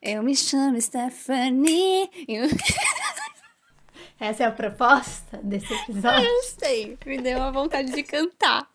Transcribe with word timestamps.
Eu 0.00 0.22
me 0.22 0.36
chamo 0.36 0.80
Stephanie. 0.80 2.08
Essa 4.20 4.44
é 4.44 4.46
a 4.46 4.52
proposta 4.52 5.40
desse 5.42 5.74
episódio? 5.74 6.24
Eu 6.24 6.42
sei, 6.44 6.96
me 7.04 7.18
deu 7.18 7.38
uma 7.38 7.50
vontade 7.50 7.90
de 7.90 8.04
cantar. 8.04 8.70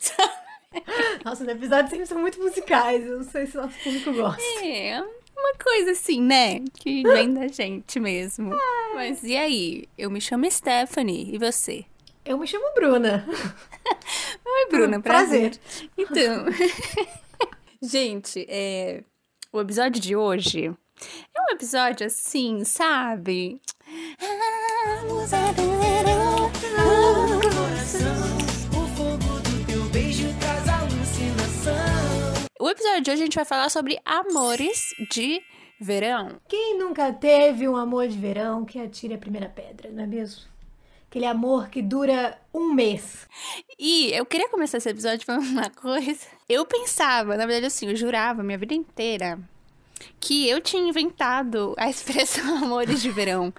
Nossa, 1.23 1.43
os 1.43 1.49
episódios 1.49 1.89
sempre 1.89 2.05
são 2.05 2.19
muito 2.19 2.37
musicais. 2.37 3.01
Eu 3.05 3.19
não 3.19 3.23
sei 3.23 3.47
se 3.47 3.57
o 3.57 3.61
nosso 3.61 3.79
público 3.81 4.11
gosta. 4.11 4.43
É, 4.61 5.01
uma 5.01 5.53
coisa 5.63 5.91
assim, 5.91 6.21
né? 6.21 6.59
Que 6.73 7.01
vem 7.01 7.33
da 7.33 7.47
gente 7.47 7.97
mesmo. 7.97 8.51
Ai. 8.91 8.93
Mas 8.93 9.23
e 9.23 9.37
aí? 9.37 9.87
Eu 9.97 10.11
me 10.11 10.19
chamo 10.19 10.51
Stephanie, 10.51 11.33
e 11.33 11.37
você? 11.37 11.85
Eu 12.25 12.37
me 12.37 12.45
chamo 12.45 12.73
Bruna. 12.73 13.25
Bruna, 14.77 15.01
prazer. 15.01 15.59
prazer. 15.59 15.89
Então, 15.97 16.45
gente, 17.81 18.45
é, 18.47 19.03
o 19.51 19.59
episódio 19.59 20.01
de 20.01 20.15
hoje 20.15 20.67
é 20.67 21.41
um 21.41 21.53
episódio 21.53 22.05
assim, 22.05 22.63
sabe? 22.63 23.59
Vamos 25.01 25.31
O 32.59 32.69
episódio 32.69 33.01
de 33.01 33.11
hoje 33.11 33.21
a 33.21 33.25
gente 33.25 33.35
vai 33.35 33.45
falar 33.45 33.69
sobre 33.69 33.99
amores 34.03 34.81
de 35.11 35.41
verão. 35.79 36.41
Quem 36.47 36.77
nunca 36.77 37.13
teve 37.13 37.67
um 37.67 37.77
amor 37.77 38.07
de 38.07 38.17
verão 38.17 38.65
que 38.65 38.79
atire 38.79 39.13
a 39.13 39.17
primeira 39.17 39.47
pedra, 39.47 39.91
não 39.91 40.03
é 40.03 40.07
mesmo? 40.07 40.41
Aquele 41.09 41.25
amor 41.25 41.69
que 41.69 41.81
dura 41.81 42.37
um 42.53 42.73
mês. 42.73 43.27
E 43.79 44.11
eu 44.11 44.25
queria 44.25 44.49
começar 44.49 44.77
esse 44.77 44.89
episódio 44.89 45.25
falando 45.25 45.45
uma 45.47 45.69
coisa. 45.69 46.27
Eu 46.49 46.65
pensava, 46.65 47.37
na 47.37 47.45
verdade, 47.45 47.67
assim, 47.67 47.87
eu 47.87 47.95
jurava 47.95 48.43
minha 48.43 48.57
vida 48.57 48.73
inteira 48.73 49.39
que 50.19 50.47
eu 50.49 50.59
tinha 50.59 50.89
inventado 50.89 51.73
a 51.77 51.89
expressão 51.89 52.57
amores 52.63 53.01
de 53.01 53.09
verão. 53.09 53.53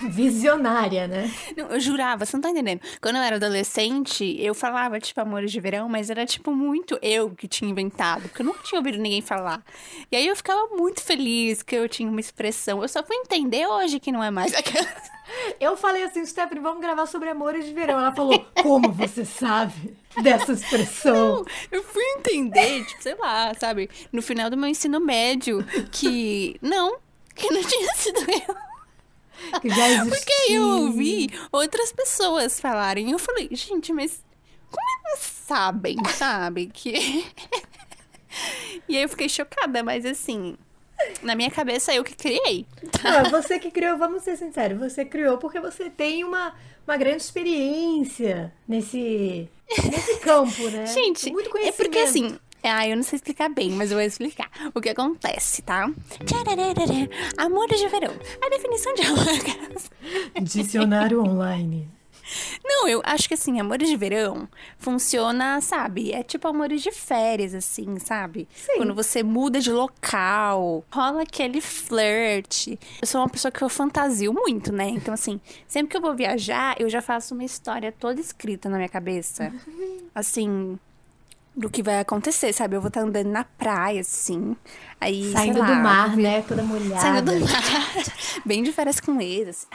Visionária, 0.00 1.06
né? 1.06 1.30
Não, 1.56 1.68
eu 1.68 1.80
jurava, 1.80 2.24
você 2.24 2.36
não 2.36 2.42
tá 2.42 2.50
entendendo. 2.50 2.80
Quando 3.00 3.16
eu 3.16 3.22
era 3.22 3.36
adolescente, 3.36 4.36
eu 4.38 4.54
falava, 4.54 5.00
tipo, 5.00 5.20
amores 5.20 5.50
de 5.50 5.60
verão, 5.60 5.88
mas 5.88 6.10
era, 6.10 6.26
tipo, 6.26 6.52
muito 6.52 6.98
eu 7.00 7.30
que 7.30 7.48
tinha 7.48 7.70
inventado, 7.70 8.22
porque 8.22 8.42
eu 8.42 8.46
nunca 8.46 8.62
tinha 8.62 8.78
ouvido 8.78 8.98
ninguém 8.98 9.22
falar. 9.22 9.64
E 10.10 10.16
aí 10.16 10.26
eu 10.26 10.36
ficava 10.36 10.68
muito 10.76 11.02
feliz 11.02 11.62
que 11.62 11.76
eu 11.76 11.88
tinha 11.88 12.08
uma 12.08 12.20
expressão. 12.20 12.82
Eu 12.82 12.88
só 12.88 13.02
fui 13.02 13.16
entender 13.16 13.66
hoje 13.66 14.00
que 14.00 14.12
não 14.12 14.22
é 14.22 14.30
mais 14.30 14.54
aquela. 14.54 14.88
Eu 15.60 15.76
falei 15.76 16.02
assim, 16.02 16.26
Stephanie, 16.26 16.62
vamos 16.62 16.80
gravar 16.80 17.06
sobre 17.06 17.28
amores 17.28 17.64
de 17.64 17.72
verão. 17.72 17.98
Ela 17.98 18.12
falou, 18.12 18.44
como 18.62 18.90
você 18.90 19.24
sabe 19.24 19.96
dessa 20.22 20.52
expressão? 20.52 21.14
Não, 21.14 21.44
eu 21.70 21.82
fui 21.82 22.02
entender, 22.16 22.84
tipo, 22.84 23.02
sei 23.02 23.14
lá, 23.14 23.54
sabe? 23.54 23.88
No 24.12 24.22
final 24.22 24.50
do 24.50 24.56
meu 24.56 24.68
ensino 24.68 25.00
médio, 25.00 25.64
que 25.90 26.56
não, 26.60 26.98
que 27.34 27.52
não 27.52 27.62
tinha 27.62 27.94
sido 27.94 28.20
eu. 28.20 29.60
Que 29.60 29.70
já 29.70 29.88
existia. 29.88 30.10
Porque 30.10 30.52
eu 30.52 30.62
ouvi 30.62 31.30
outras 31.50 31.92
pessoas 31.92 32.60
falarem. 32.60 33.08
E 33.08 33.12
eu 33.12 33.18
falei, 33.18 33.48
gente, 33.52 33.92
mas 33.92 34.22
como 34.70 34.86
elas 35.06 35.20
sabem, 35.20 35.96
sabe? 36.16 36.66
Que. 36.66 36.92
e 38.88 38.96
aí 38.96 39.02
eu 39.02 39.08
fiquei 39.08 39.28
chocada, 39.28 39.82
mas 39.82 40.04
assim, 40.04 40.56
na 41.22 41.34
minha 41.34 41.50
cabeça, 41.50 41.94
eu 41.94 42.04
que 42.04 42.14
criei. 42.14 42.66
Não, 43.02 43.30
você 43.30 43.58
que 43.58 43.70
criou, 43.70 43.98
vamos 43.98 44.22
ser 44.22 44.36
sinceros, 44.36 44.78
você 44.78 45.04
criou 45.04 45.38
porque 45.38 45.60
você 45.60 45.90
tem 45.90 46.24
uma, 46.24 46.54
uma 46.86 46.96
grande 46.96 47.22
experiência 47.22 48.52
nesse, 48.66 49.48
nesse 49.90 50.18
campo, 50.20 50.68
né? 50.70 50.86
Gente, 50.92 51.30
muito 51.32 51.56
é 51.58 51.72
porque 51.72 51.98
assim, 51.98 52.38
ah, 52.62 52.86
eu 52.86 52.96
não 52.96 53.02
sei 53.02 53.16
explicar 53.16 53.48
bem, 53.48 53.70
mas 53.70 53.90
eu 53.90 53.96
vou 53.96 54.06
explicar 54.06 54.50
o 54.74 54.80
que 54.80 54.90
acontece, 54.90 55.62
tá? 55.62 55.90
Amores 57.38 57.80
de 57.80 57.88
verão. 57.88 58.14
A 58.42 58.48
definição 58.50 58.94
de 58.94 59.02
amor. 59.06 60.42
Dicionário 60.42 61.22
online. 61.22 61.88
Não, 62.64 62.88
eu 62.88 63.00
acho 63.04 63.28
que 63.28 63.34
assim, 63.34 63.60
amores 63.60 63.88
de 63.88 63.96
verão 63.96 64.48
funciona, 64.78 65.60
sabe? 65.60 66.12
É 66.12 66.22
tipo 66.22 66.46
amores 66.48 66.82
de 66.82 66.92
férias, 66.92 67.54
assim, 67.54 67.98
sabe? 67.98 68.48
Sim. 68.54 68.78
Quando 68.78 68.94
você 68.94 69.22
muda 69.22 69.60
de 69.60 69.70
local, 69.70 70.84
rola 70.90 71.22
aquele 71.22 71.60
flerte. 71.60 72.78
Eu 73.00 73.06
sou 73.06 73.20
uma 73.20 73.28
pessoa 73.28 73.50
que 73.50 73.62
eu 73.62 73.68
fantasio 73.68 74.32
muito, 74.32 74.72
né? 74.72 74.88
Então, 74.88 75.14
assim, 75.14 75.40
sempre 75.66 75.90
que 75.90 75.96
eu 75.96 76.00
vou 76.00 76.14
viajar, 76.14 76.76
eu 76.80 76.88
já 76.88 77.00
faço 77.00 77.34
uma 77.34 77.44
história 77.44 77.92
toda 77.92 78.20
escrita 78.20 78.68
na 78.68 78.76
minha 78.76 78.88
cabeça. 78.88 79.52
Assim, 80.14 80.78
do 81.54 81.68
que 81.68 81.82
vai 81.82 82.00
acontecer, 82.00 82.52
sabe? 82.52 82.76
Eu 82.76 82.80
vou 82.80 82.88
estar 82.88 83.00
andando 83.00 83.28
na 83.28 83.44
praia, 83.44 84.00
assim. 84.00 84.56
Aí, 85.00 85.32
Saindo 85.32 85.58
lá, 85.58 85.66
do 85.66 85.74
mar, 85.74 86.16
né? 86.16 86.42
Toda 86.42 86.62
molhada. 86.62 87.00
Saindo 87.00 87.32
do 87.32 87.40
mar. 87.40 87.62
Bem 88.44 88.62
de 88.62 88.72
férias 88.72 89.00
com 89.00 89.20
eles. 89.20 89.66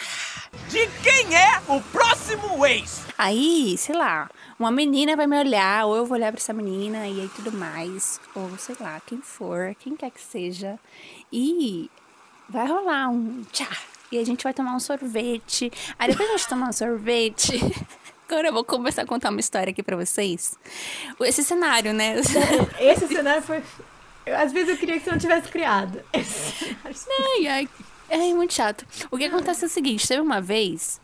De 0.69 0.87
quem 1.03 1.35
é 1.35 1.61
o 1.67 1.81
próximo 1.81 2.65
ex? 2.65 3.03
Aí, 3.17 3.77
sei 3.77 3.95
lá, 3.95 4.29
uma 4.57 4.71
menina 4.71 5.15
vai 5.15 5.27
me 5.27 5.37
olhar, 5.37 5.85
ou 5.85 5.95
eu 5.95 6.05
vou 6.05 6.17
olhar 6.17 6.31
pra 6.31 6.39
essa 6.39 6.53
menina, 6.53 7.07
e 7.07 7.21
aí 7.21 7.29
tudo 7.35 7.51
mais. 7.51 8.19
Ou 8.33 8.57
sei 8.57 8.75
lá, 8.79 9.01
quem 9.05 9.21
for, 9.21 9.75
quem 9.79 9.95
quer 9.95 10.11
que 10.11 10.21
seja. 10.21 10.79
E 11.31 11.89
vai 12.49 12.67
rolar 12.67 13.09
um 13.09 13.43
tchá. 13.51 13.67
E 14.11 14.17
a 14.17 14.23
gente 14.23 14.43
vai 14.43 14.53
tomar 14.53 14.75
um 14.75 14.79
sorvete. 14.79 15.71
Aí 15.99 16.09
depois 16.09 16.29
a 16.29 16.37
gente 16.37 16.47
tomar 16.47 16.69
um 16.69 16.73
sorvete. 16.73 17.59
Agora 18.27 18.47
eu 18.47 18.53
vou 18.53 18.63
começar 18.63 19.03
a 19.03 19.05
contar 19.05 19.29
uma 19.29 19.39
história 19.39 19.71
aqui 19.71 19.83
pra 19.83 19.95
vocês. 19.95 20.57
Esse 21.21 21.43
cenário, 21.43 21.93
né? 21.93 22.15
Esse 22.79 23.07
cenário 23.07 23.41
foi. 23.41 23.61
Às 24.25 24.51
vezes 24.51 24.69
eu 24.69 24.77
queria 24.77 24.97
que 24.97 25.03
você 25.03 25.11
não 25.11 25.17
tivesse 25.19 25.47
criado. 25.49 26.01
Ai, 27.37 27.47
ai. 27.47 27.69
É 28.09 28.17
muito 28.33 28.53
chato. 28.53 28.85
O 29.11 29.17
que 29.17 29.25
acontece 29.25 29.63
é 29.63 29.67
o 29.67 29.69
seguinte: 29.69 30.07
teve 30.07 30.21
uma 30.21 30.41
vez. 30.41 30.99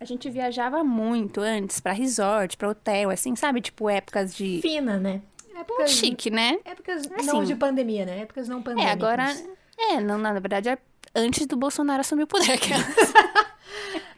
A 0.00 0.04
gente 0.04 0.28
viajava 0.30 0.82
muito 0.82 1.40
antes 1.40 1.78
pra 1.80 1.92
resort, 1.92 2.56
pra 2.56 2.70
hotel, 2.70 3.10
assim, 3.10 3.36
sabe? 3.36 3.60
Tipo, 3.60 3.88
épocas 3.88 4.34
de. 4.34 4.60
Fina, 4.60 4.98
né? 4.98 5.20
Épocas, 5.54 5.90
chique, 5.90 6.30
né? 6.30 6.58
Épocas 6.64 7.06
assim, 7.06 7.26
não 7.26 7.44
de 7.44 7.54
pandemia, 7.54 8.04
né? 8.04 8.20
Épocas 8.20 8.48
não 8.48 8.62
pandêmicas. 8.62 8.90
É, 8.90 8.92
agora. 8.92 9.36
É, 9.78 10.00
não, 10.00 10.18
na 10.18 10.32
verdade, 10.32 10.70
é 10.70 10.78
antes 11.14 11.46
do 11.46 11.56
Bolsonaro 11.56 12.00
assumir 12.00 12.24
o 12.24 12.26
poder. 12.26 12.58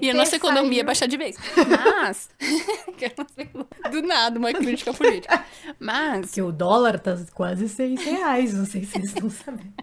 e 0.00 0.10
a 0.10 0.14
nossa 0.14 0.36
economia 0.36 0.78
saiu... 0.78 0.86
baixar 0.86 1.06
de 1.06 1.16
vez. 1.16 1.36
Mas. 1.68 2.28
do 3.90 4.02
nada, 4.02 4.38
uma 4.38 4.52
crítica 4.52 4.92
política. 4.92 5.44
Mas. 5.78 6.32
Que 6.32 6.42
o 6.42 6.52
dólar 6.52 6.98
tá 6.98 7.16
quase 7.34 7.68
seis 7.68 8.02
reais, 8.02 8.54
não 8.54 8.66
sei 8.66 8.84
se 8.84 8.92
vocês 8.92 9.04
estão 9.06 9.30
sabendo. 9.30 9.74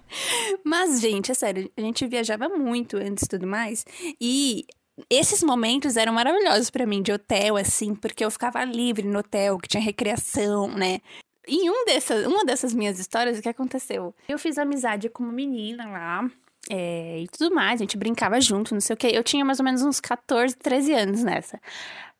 Mas, 0.63 0.99
gente, 0.99 1.31
é 1.31 1.35
sério, 1.35 1.71
a 1.75 1.81
gente 1.81 2.05
viajava 2.07 2.49
muito 2.49 2.97
antes 2.97 3.23
e 3.23 3.27
tudo 3.27 3.47
mais. 3.47 3.85
E 4.19 4.65
esses 5.09 5.41
momentos 5.43 5.97
eram 5.97 6.13
maravilhosos 6.13 6.69
para 6.69 6.85
mim, 6.85 7.01
de 7.01 7.11
hotel, 7.11 7.57
assim, 7.57 7.95
porque 7.95 8.23
eu 8.23 8.31
ficava 8.31 8.63
livre 8.63 9.07
no 9.07 9.19
hotel, 9.19 9.57
que 9.57 9.67
tinha 9.67 9.81
recreação, 9.81 10.67
né? 10.67 10.99
Em 11.47 11.69
um 11.69 11.85
dessas, 11.85 12.25
uma 12.27 12.45
dessas 12.45 12.73
minhas 12.73 12.99
histórias, 12.99 13.39
o 13.39 13.41
que 13.41 13.49
aconteceu? 13.49 14.13
Eu 14.27 14.37
fiz 14.37 14.57
amizade 14.57 15.09
com 15.09 15.23
uma 15.23 15.33
menina 15.33 15.87
lá, 15.89 16.29
é, 16.69 17.19
e 17.21 17.27
tudo 17.27 17.53
mais, 17.53 17.81
a 17.81 17.83
gente 17.83 17.97
brincava 17.97 18.39
junto, 18.39 18.73
não 18.73 18.81
sei 18.81 18.93
o 18.93 18.97
que. 18.97 19.07
Eu 19.07 19.23
tinha 19.23 19.43
mais 19.43 19.59
ou 19.59 19.65
menos 19.65 19.81
uns 19.81 19.99
14, 19.99 20.55
13 20.55 20.93
anos 20.93 21.23
nessa. 21.23 21.59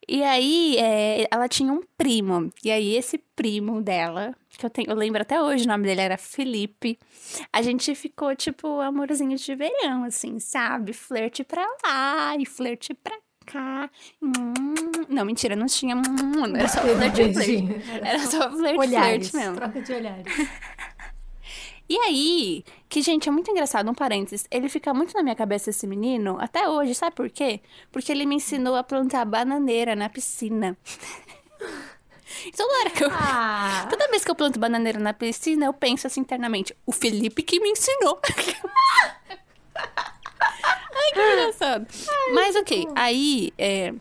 E 0.08 0.24
aí, 0.24 0.76
é, 0.78 1.28
ela 1.32 1.48
tinha 1.48 1.72
um 1.72 1.82
primo. 1.98 2.52
E 2.64 2.72
aí, 2.72 2.96
esse 2.96 3.20
primo 3.36 3.82
dela, 3.82 4.36
que 4.50 4.66
eu, 4.66 4.70
tenho, 4.70 4.90
eu 4.90 4.96
lembro 4.96 5.22
até 5.22 5.42
hoje, 5.42 5.66
o 5.66 5.68
nome 5.68 5.86
dele 5.86 6.02
era 6.02 6.18
Felipe. 6.18 6.98
A 7.54 7.62
gente 7.62 7.94
ficou, 7.94 8.36
tipo, 8.36 8.80
amorzinho 8.82 9.38
de 9.38 9.56
verão, 9.56 10.04
assim, 10.04 10.40
sabe? 10.40 10.92
Flerte 10.92 11.44
pra 11.44 11.66
lá 11.86 12.36
e 12.38 12.46
flerte 12.46 12.94
pra 12.96 13.16
cá. 13.46 13.90
Hum, 14.22 14.74
não, 15.08 15.24
mentira, 15.24 15.56
não 15.56 15.68
tinha. 15.68 15.96
Hum, 15.96 16.56
era 16.58 16.68
só 16.68 16.82
flerte, 16.82 17.34
flerte. 17.34 17.68
Era 18.04 18.20
só 18.20 18.52
flerte, 18.52 18.80
olhares, 18.80 19.30
flerte 19.30 19.36
mesmo. 19.36 19.56
Troca 19.56 19.82
de 19.82 19.94
olhares. 19.94 20.26
E 21.92 21.98
aí, 21.98 22.64
que, 22.88 23.02
gente, 23.02 23.28
é 23.28 23.32
muito 23.34 23.52
engraçado, 23.52 23.92
um 23.92 23.94
parênteses, 23.94 24.48
ele 24.50 24.70
fica 24.70 24.94
muito 24.94 25.14
na 25.14 25.22
minha 25.22 25.36
cabeça, 25.36 25.72
esse 25.72 25.86
menino, 25.86 26.38
até 26.40 26.70
hoje, 26.70 26.96
sabe 26.96 27.14
por 27.14 27.30
quê? 27.30 27.60
Porque 27.92 28.10
ele 28.14 28.26
me 28.26 28.36
ensinou 28.36 28.78
a 28.78 28.82
plantar 28.82 29.26
bananeira 29.26 29.94
na 29.94 30.08
piscina. 30.08 30.78
E 32.46 32.52
toda 32.56 32.80
hora 32.80 32.90
que 32.92 33.04
eu. 33.04 33.10
Ah, 33.12 33.88
Toda 33.90 34.08
vez 34.08 34.24
que 34.24 34.32
eu 34.32 34.36
planto 34.36 34.58
bananeira 34.58 35.00
na 35.00 35.12
piscina, 35.14 35.66
eu 35.66 35.74
penso 35.74 36.08
assim 36.08 36.22
internamente, 36.22 36.74
o 36.86 36.94
Felipe 36.94 37.44
que 37.44 37.60
me 37.60 37.72
ensinou. 37.72 38.18
Ai, 39.76 41.12
que 41.14 41.20
engraçado. 41.20 41.88
Mas 42.34 42.56
ok, 42.56 42.88
aí 42.96 43.52
é, 43.58 43.94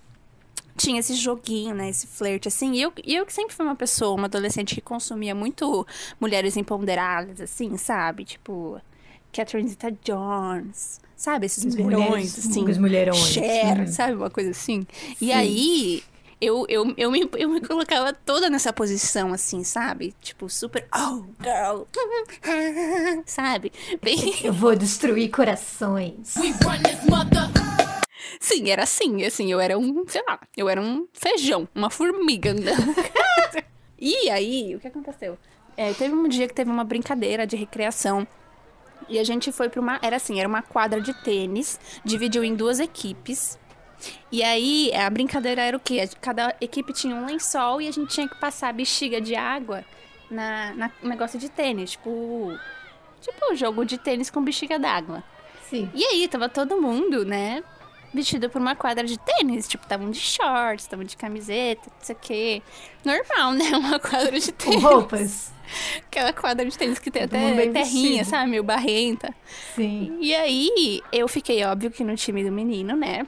tinha 0.81 1.01
esse 1.01 1.15
joguinho, 1.15 1.75
né? 1.75 1.91
Esse 1.91 2.07
flerte, 2.07 2.49
assim. 2.49 2.73
E 2.73 2.83
eu, 2.83 2.93
e 3.05 3.15
eu 3.15 3.27
que 3.27 3.33
sempre 3.33 3.55
fui 3.55 3.65
uma 3.67 3.77
pessoa, 3.77 4.15
uma 4.17 4.27
adolescente 4.27 4.75
que 4.75 4.81
consumia 4.81 5.35
muito 5.35 5.87
mulheres 6.19 6.57
empoderadas, 6.57 7.41
assim, 7.41 7.77
sabe? 7.77 8.25
Tipo, 8.25 8.81
Catherine 9.33 9.69
Zeta 9.69 9.93
Jones. 10.03 11.01
Sabe? 11.17 11.45
Esses 11.45 11.67
As 11.67 11.75
mulherões, 11.77 12.09
mulheres- 12.09 12.39
assim. 12.39 12.65
os 12.69 12.79
mulherões. 12.79 13.19
Cher, 13.29 13.89
sabe? 13.89 14.15
Uma 14.15 14.31
coisa 14.31 14.51
assim. 14.53 14.87
E 15.21 15.27
Sim. 15.27 15.33
aí, 15.33 16.03
eu, 16.41 16.65
eu, 16.67 16.95
eu, 16.97 17.11
me, 17.11 17.29
eu 17.37 17.51
me 17.51 17.61
colocava 17.61 18.15
toda 18.15 18.49
nessa 18.49 18.73
posição, 18.73 19.31
assim, 19.35 19.63
sabe? 19.63 20.15
Tipo, 20.23 20.49
super. 20.49 20.89
Oh, 20.97 21.25
girl. 21.43 21.83
sabe? 23.27 23.71
Bem. 24.03 24.35
eu 24.43 24.53
vou 24.55 24.75
destruir 24.75 25.29
corações. 25.31 26.35
Sim, 28.43 28.71
era 28.71 28.85
assim, 28.85 29.23
assim, 29.23 29.53
eu 29.53 29.61
era 29.61 29.79
um, 29.79 30.03
sei 30.09 30.23
lá, 30.27 30.41
eu 30.57 30.67
era 30.67 30.81
um 30.81 31.07
feijão, 31.13 31.69
uma 31.75 31.91
formiga 31.91 32.53
andando. 32.53 32.95
e 34.01 34.31
aí, 34.31 34.75
o 34.75 34.81
que 34.81 34.89
aconteceu? 34.89 35.39
É, 35.77 35.93
teve 35.93 36.15
um 36.15 36.27
dia 36.27 36.49
que 36.49 36.55
teve 36.55 36.71
uma 36.71 36.83
brincadeira 36.83 37.47
de 37.47 37.55
recreação. 37.55 38.27
E 39.11 39.19
a 39.19 39.25
gente 39.25 39.53
foi 39.53 39.69
pra 39.69 39.81
uma. 39.81 39.99
Era 40.03 40.17
assim, 40.17 40.39
era 40.39 40.49
uma 40.49 40.63
quadra 40.63 41.03
de 41.03 41.13
tênis, 41.23 41.79
dividiu 42.03 42.43
em 42.43 42.55
duas 42.55 42.81
equipes. 42.81 43.59
E 44.33 44.43
aí, 44.43 44.91
a 44.95 45.11
brincadeira 45.11 45.61
era 45.61 45.77
o 45.77 45.81
quê? 45.81 46.09
Cada 46.23 46.57
equipe 46.63 46.95
tinha 46.95 47.15
um 47.15 47.27
lençol 47.27 47.83
e 47.83 47.89
a 47.89 47.91
gente 47.91 48.09
tinha 48.09 48.27
que 48.27 48.41
passar 48.41 48.71
a 48.71 48.73
bexiga 48.73 49.21
de 49.21 49.37
água 49.37 49.85
na, 50.31 50.73
na 50.75 50.91
no 51.03 51.11
negócio 51.11 51.39
de 51.39 51.51
tênis. 51.51 51.93
Tipo. 51.93 52.59
Tipo, 53.21 53.55
jogo 53.55 53.85
de 53.85 53.99
tênis 53.99 54.31
com 54.31 54.43
bexiga 54.43 54.79
d'água. 54.79 55.23
Sim. 55.69 55.91
E 55.95 56.03
aí, 56.05 56.27
tava 56.27 56.49
todo 56.49 56.81
mundo, 56.81 57.23
né? 57.23 57.63
Vestido 58.13 58.51
por 58.51 58.61
uma 58.61 58.75
quadra 58.75 59.05
de 59.05 59.19
tênis. 59.19 59.69
Tipo, 59.69 59.85
estavam 59.85 60.11
de 60.11 60.19
shorts, 60.19 60.85
estavam 60.85 61.05
de 61.05 61.17
camiseta, 61.17 61.83
não 61.87 62.05
sei 62.05 62.15
o 62.17 62.19
quê. 62.21 62.63
Normal, 63.05 63.53
né? 63.53 63.65
Uma 63.77 63.99
quadra 64.01 64.39
de 64.39 64.51
Com 64.53 64.59
tênis. 64.71 64.83
roupas. 64.83 65.53
Aquela 66.09 66.33
quadra 66.33 66.67
de 66.67 66.77
tênis 66.77 66.99
que 66.99 67.11
tem 67.11 67.29
Todo 67.29 67.37
até 67.37 67.69
terrinha, 67.69 68.19
vestido. 68.19 68.25
sabe? 68.25 68.51
Meio 68.51 68.65
barrenta. 68.65 69.33
Sim. 69.77 70.19
E 70.21 70.35
aí, 70.35 71.01
eu 71.13 71.29
fiquei, 71.29 71.65
óbvio, 71.65 71.91
que 71.93 72.03
no 72.03 72.17
time 72.17 72.43
do 72.43 72.51
menino, 72.51 72.97
né? 72.97 73.25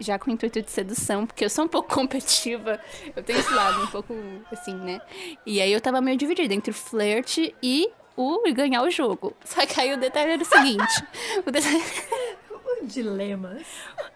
Já 0.00 0.18
com 0.18 0.28
o 0.28 0.34
intuito 0.34 0.60
de 0.60 0.70
sedução, 0.72 1.24
porque 1.24 1.44
eu 1.44 1.48
sou 1.50 1.64
um 1.66 1.68
pouco 1.68 1.88
competitiva. 1.94 2.80
Eu 3.14 3.22
tenho 3.22 3.38
esse 3.38 3.52
lado 3.54 3.84
um 3.84 3.86
pouco 3.86 4.12
assim, 4.50 4.74
né? 4.74 5.00
E 5.46 5.60
aí 5.60 5.72
eu 5.72 5.80
tava 5.80 6.00
meio 6.00 6.16
dividida 6.18 6.52
entre 6.52 6.72
o 6.72 6.74
flerte 6.74 7.54
e 7.62 7.88
o 8.16 8.42
ganhar 8.52 8.82
o 8.82 8.90
jogo. 8.90 9.32
Só 9.44 9.64
que 9.64 9.80
aí 9.80 9.92
o 9.92 9.96
detalhe 9.96 10.32
era 10.32 10.42
o 10.42 10.44
seguinte. 10.44 11.04
o 11.46 11.50
detalhe... 11.50 11.80
Dilemas. 12.84 13.66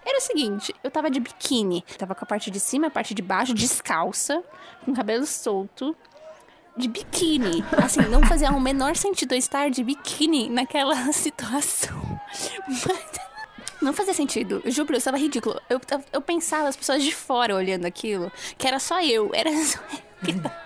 Era 0.04 0.18
o 0.18 0.20
seguinte, 0.20 0.74
eu 0.82 0.90
tava 0.90 1.10
de 1.10 1.20
biquíni. 1.20 1.84
Tava 1.96 2.14
com 2.14 2.24
a 2.24 2.26
parte 2.26 2.50
de 2.50 2.60
cima, 2.60 2.88
a 2.88 2.90
parte 2.90 3.14
de 3.14 3.22
baixo, 3.22 3.54
descalça, 3.54 4.42
com 4.84 4.94
cabelo 4.94 5.26
solto. 5.26 5.96
De 6.76 6.88
biquíni. 6.88 7.64
Assim, 7.82 8.02
não 8.02 8.22
fazia 8.22 8.50
o 8.52 8.60
menor 8.60 8.94
sentido 8.94 9.34
eu 9.34 9.38
estar 9.38 9.68
de 9.68 9.82
biquíni 9.82 10.48
naquela 10.48 10.94
situação. 11.12 12.20
Mas 12.68 13.28
não 13.80 13.92
fazia 13.92 14.14
sentido. 14.14 14.60
Eu 14.64 14.70
juro, 14.70 14.92
eu 14.92 14.98
estava 14.98 15.16
ridículo. 15.18 15.60
Eu, 15.68 15.80
eu 16.12 16.20
pensava 16.20 16.68
as 16.68 16.76
pessoas 16.76 17.02
de 17.02 17.14
fora 17.14 17.54
olhando 17.54 17.84
aquilo, 17.84 18.30
que 18.56 18.66
era 18.66 18.78
só 18.78 19.00
eu. 19.00 19.30
Era 19.32 19.50
só 19.64 19.78
eu. 19.92 20.24
que 20.24 20.40
tava 20.40 20.56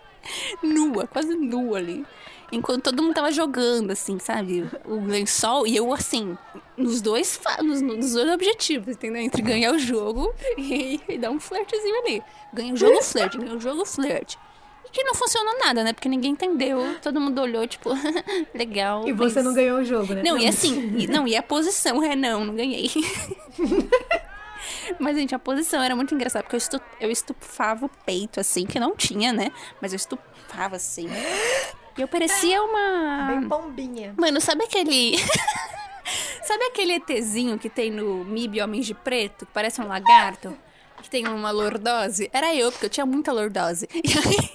nua, 0.62 1.06
quase 1.06 1.34
nua 1.34 1.78
ali. 1.78 2.06
Enquanto 2.52 2.84
todo 2.84 3.02
mundo 3.02 3.14
tava 3.14 3.32
jogando, 3.32 3.90
assim, 3.92 4.18
sabe? 4.18 4.68
O 4.84 5.00
lençol 5.06 5.66
e 5.66 5.74
eu, 5.74 5.90
assim, 5.92 6.36
nos 6.76 7.00
dois, 7.00 7.40
nos, 7.62 7.80
nos 7.80 8.12
dois 8.12 8.30
objetivos, 8.30 8.94
entendeu? 8.94 9.22
Entre 9.22 9.40
ganhar 9.40 9.72
o 9.72 9.78
jogo 9.78 10.32
e, 10.58 11.00
e 11.08 11.16
dar 11.16 11.30
um 11.30 11.40
flertezinho 11.40 11.98
ali. 12.04 12.22
Ganha 12.52 12.74
o 12.74 12.76
jogo, 12.76 13.02
flerte, 13.02 13.38
ganha 13.38 13.54
o 13.54 13.60
jogo, 13.60 13.86
flerte. 13.86 14.38
E 14.84 14.90
que 14.90 15.02
não 15.02 15.14
funcionou 15.14 15.58
nada, 15.60 15.82
né? 15.82 15.94
Porque 15.94 16.10
ninguém 16.10 16.32
entendeu. 16.32 16.94
Todo 17.00 17.18
mundo 17.18 17.40
olhou, 17.40 17.66
tipo, 17.66 17.88
legal. 18.54 19.08
E 19.08 19.12
você 19.14 19.36
mas- 19.36 19.44
não 19.46 19.54
ganhou 19.54 19.78
o 19.78 19.84
jogo, 19.84 20.12
né? 20.12 20.22
não, 20.22 20.36
e 20.36 20.46
assim, 20.46 20.94
e- 20.98 21.06
não, 21.06 21.26
e 21.26 21.34
a 21.34 21.42
posição, 21.42 22.02
é 22.04 22.14
não, 22.14 22.44
não 22.44 22.54
ganhei. 22.54 22.90
Mas, 24.98 25.16
gente, 25.16 25.34
a 25.34 25.38
posição 25.38 25.82
era 25.82 25.96
muito 25.96 26.14
engraçada, 26.14 26.42
porque 26.44 26.54
eu, 26.54 26.58
estu, 26.58 26.80
eu 27.00 27.10
estufava 27.10 27.86
o 27.86 27.90
peito, 28.06 28.38
assim, 28.38 28.64
que 28.64 28.78
não 28.78 28.94
tinha, 28.94 29.32
né? 29.32 29.50
Mas 29.80 29.92
eu 29.92 29.96
estufava, 29.96 30.76
assim. 30.76 31.08
E 31.96 32.00
eu 32.00 32.08
parecia 32.08 32.62
uma... 32.62 33.26
Bem 33.28 33.48
pombinha. 33.48 34.14
Mano, 34.16 34.40
sabe 34.40 34.64
aquele... 34.64 35.16
sabe 36.42 36.64
aquele 36.64 36.94
ETzinho 36.94 37.58
que 37.58 37.68
tem 37.68 37.90
no 37.90 38.24
MIB 38.24 38.60
Homens 38.62 38.86
de 38.86 38.94
Preto, 38.94 39.44
que 39.46 39.52
parece 39.52 39.80
um 39.80 39.86
lagarto? 39.86 40.56
Que 41.02 41.10
tem 41.10 41.26
uma 41.26 41.50
lordose? 41.50 42.30
Era 42.32 42.54
eu, 42.54 42.70
porque 42.70 42.86
eu 42.86 42.90
tinha 42.90 43.06
muita 43.06 43.32
lordose. 43.32 43.88
E 43.94 44.12
aí... 44.18 44.52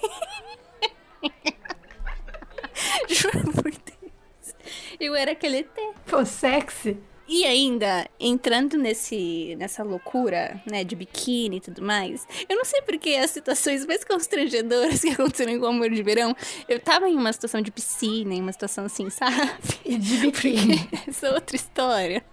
Juro 3.10 3.52
por 3.54 3.72
Deus. 3.72 4.56
Eu 5.00 5.16
era 5.16 5.32
aquele 5.32 5.60
ET. 5.60 5.78
Pô, 6.06 6.24
sexy. 6.26 6.98
E 7.28 7.44
ainda, 7.46 8.10
entrando 8.20 8.78
nesse, 8.78 9.56
nessa 9.58 9.84
loucura, 9.84 10.62
né, 10.66 10.84
de 10.84 10.96
biquíni 10.96 11.58
e 11.58 11.62
tudo 11.62 11.82
mais, 11.82 12.26
eu 12.48 12.56
não 12.56 12.64
sei 12.64 12.82
porque 12.84 13.10
as 13.12 13.32
situações 13.32 13.86
mais 13.86 14.04
constrangedoras 14.06 15.02
que 15.02 15.10
aconteceram 15.10 15.60
com 15.60 15.66
o 15.66 15.70
amor 15.70 15.90
de 15.90 16.02
verão, 16.02 16.36
eu 16.70 16.80
tava 16.80 17.10
em 17.10 17.18
uma 17.18 17.34
situação 17.34 17.62
de 17.62 17.70
piscina, 17.70 18.34
em 18.34 18.42
uma 18.42 18.54
situação 18.54 18.86
assim, 18.86 19.10
sabe? 19.12 19.52
E 19.86 19.98
de 19.98 20.18
biquíni. 20.20 20.90
Essa 21.06 21.28
é 21.28 21.34
outra 21.34 21.56
história. 21.56 22.24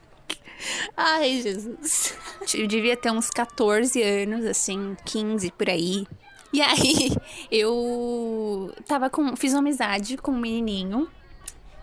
Ai, 0.96 1.41
Jesus. 1.43 2.17
Eu 2.55 2.67
devia 2.67 2.96
ter 2.96 3.11
uns 3.11 3.31
14 3.31 4.00
anos, 4.00 4.46
assim, 4.46 4.96
15 5.05 5.50
por 5.52 5.69
aí. 5.69 6.06
E 6.52 6.62
aí, 6.62 7.11
eu 7.50 8.73
tava 8.87 9.11
com. 9.11 9.37
Fiz 9.37 9.52
uma 9.52 9.58
amizade 9.58 10.17
com 10.17 10.31
um 10.31 10.38
menininho. 10.38 11.08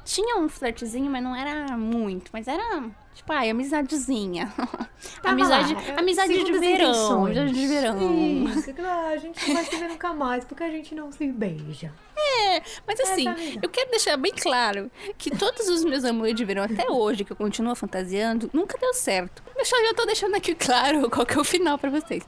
Tinha 0.05 0.37
um 0.37 0.47
flertezinho, 0.47 1.11
mas 1.11 1.21
não 1.21 1.35
era 1.35 1.77
muito. 1.77 2.31
Mas 2.33 2.47
era, 2.47 2.89
tipo, 3.13 3.31
ai, 3.31 3.49
amizadezinha. 3.49 4.51
amizade, 5.23 5.73
lá, 5.73 5.81
é, 5.83 5.99
amizade 5.99 6.43
de 6.43 6.51
verão. 6.51 6.89
intenções. 6.89 7.37
Amizade 7.37 7.53
de 7.53 7.67
verão. 7.67 8.47
Isso, 8.47 8.73
claro, 8.73 9.07
a 9.13 9.17
gente 9.17 9.47
não 9.47 9.55
vai 9.55 9.65
se 9.65 9.75
ver 9.75 9.87
nunca 9.89 10.13
mais 10.13 10.45
porque 10.45 10.63
a 10.63 10.69
gente 10.69 10.95
não 10.95 11.11
se 11.11 11.27
beija. 11.27 11.93
É, 12.15 12.61
mas 12.85 12.99
assim, 12.99 13.27
Essa 13.27 13.39
amiga. 13.41 13.59
eu 13.63 13.69
quero 13.69 13.89
deixar 13.89 14.17
bem 14.17 14.31
claro 14.33 14.91
que 15.17 15.31
todos 15.35 15.67
os 15.67 15.83
meus 15.83 16.05
amores 16.05 16.35
de 16.35 16.45
verão 16.45 16.63
até 16.63 16.89
hoje, 16.89 17.23
que 17.23 17.31
eu 17.31 17.35
continuo 17.37 17.75
fantasiando, 17.75 18.49
nunca 18.53 18.77
deu 18.77 18.93
certo. 18.93 19.43
Eu 19.55 19.65
só 19.65 19.75
já 19.85 19.93
tô 19.93 20.05
deixando 20.05 20.35
aqui 20.35 20.53
claro 20.53 21.09
qual 21.09 21.25
que 21.25 21.37
é 21.37 21.41
o 21.41 21.43
final 21.43 21.77
pra 21.77 21.89
vocês. 21.89 22.23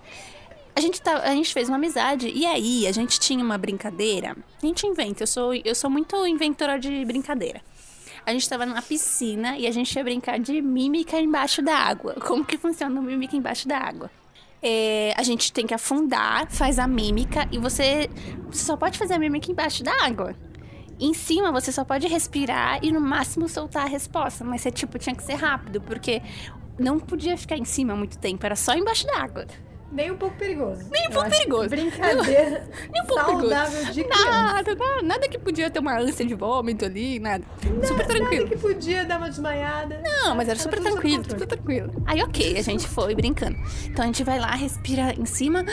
A 0.75 0.81
gente, 0.81 0.99
tá, 0.99 1.19
a 1.19 1.29
gente 1.29 1.53
fez 1.53 1.69
uma 1.69 1.77
amizade 1.77 2.27
e 2.27 2.47
aí 2.47 2.87
a 2.87 2.91
gente 2.91 3.19
tinha 3.19 3.43
uma 3.43 3.59
brincadeira. 3.59 4.35
A 4.61 4.65
gente 4.65 4.87
inventa, 4.87 5.21
eu 5.21 5.27
sou, 5.27 5.53
eu 5.53 5.75
sou 5.75 5.87
muito 5.87 6.15
inventora 6.25 6.79
de 6.79 7.05
brincadeira. 7.05 7.61
A 8.25 8.31
gente 8.31 8.47
tava 8.47 8.65
numa 8.65 8.81
piscina 8.81 9.57
e 9.57 9.67
a 9.67 9.71
gente 9.71 9.93
ia 9.93 10.03
brincar 10.03 10.39
de 10.39 10.61
mímica 10.61 11.19
embaixo 11.19 11.61
da 11.61 11.75
água. 11.75 12.15
Como 12.25 12.45
que 12.45 12.57
funciona 12.57 12.99
o 12.99 13.03
mímica 13.03 13.35
embaixo 13.35 13.67
da 13.67 13.77
água? 13.77 14.09
É, 14.61 15.13
a 15.17 15.23
gente 15.23 15.51
tem 15.51 15.67
que 15.67 15.73
afundar, 15.73 16.49
faz 16.49 16.79
a 16.79 16.87
mímica 16.87 17.47
e 17.51 17.57
você, 17.57 18.09
você 18.45 18.63
só 18.63 18.77
pode 18.77 18.97
fazer 18.97 19.15
a 19.15 19.19
mímica 19.19 19.51
embaixo 19.51 19.83
da 19.83 19.91
água. 20.05 20.33
Em 20.99 21.13
cima 21.13 21.51
você 21.51 21.69
só 21.71 21.83
pode 21.83 22.07
respirar 22.07 22.79
e 22.81 22.91
no 22.91 23.01
máximo 23.01 23.49
soltar 23.49 23.83
a 23.83 23.89
resposta, 23.89 24.45
mas 24.45 24.61
você 24.61 24.71
tipo 24.71 24.97
tinha 24.97 25.13
que 25.13 25.23
ser 25.23 25.33
rápido, 25.33 25.81
porque 25.81 26.21
não 26.79 26.97
podia 26.97 27.37
ficar 27.37 27.57
em 27.57 27.65
cima 27.65 27.93
muito 27.93 28.17
tempo, 28.17 28.45
era 28.45 28.55
só 28.55 28.73
embaixo 28.73 29.05
da 29.05 29.17
água. 29.17 29.45
Nem 29.93 30.09
um 30.09 30.17
pouco 30.17 30.35
perigoso. 30.37 30.89
Nem 30.91 31.07
um 31.07 31.11
pouco 31.11 31.29
perigoso. 31.29 31.69
Brincadeira 31.69 32.67
Nem 32.91 33.03
um 33.03 33.05
pouco 33.05 33.23
saudável 33.23 33.85
de 33.85 34.03
criança. 34.03 34.31
Nada, 34.31 34.75
nada, 34.75 35.01
nada 35.03 35.27
que 35.27 35.37
podia 35.37 35.69
ter 35.69 35.79
uma 35.79 35.99
ânsia 35.99 36.25
de 36.25 36.33
vômito 36.33 36.85
ali, 36.85 37.19
nada. 37.19 37.43
super 37.83 38.07
tranquilo. 38.07 38.43
Nada 38.45 38.55
que 38.55 38.61
podia 38.61 39.05
dar 39.05 39.19
uma 39.19 39.29
desmaiada. 39.29 40.01
Não, 40.03 40.35
mas 40.35 40.49
era 40.49 40.57
Tava 40.57 40.75
super 40.75 40.81
tranquilo, 40.81 41.23
super 41.29 41.45
tranquilo. 41.45 42.03
Aí, 42.07 42.23
ok, 42.23 42.57
a 42.57 42.61
gente 42.63 42.87
foi 42.87 43.13
brincando. 43.13 43.55
Então 43.85 44.03
a 44.03 44.07
gente 44.07 44.23
vai 44.23 44.39
lá, 44.39 44.55
respira 44.55 45.13
em 45.13 45.25
cima, 45.25 45.63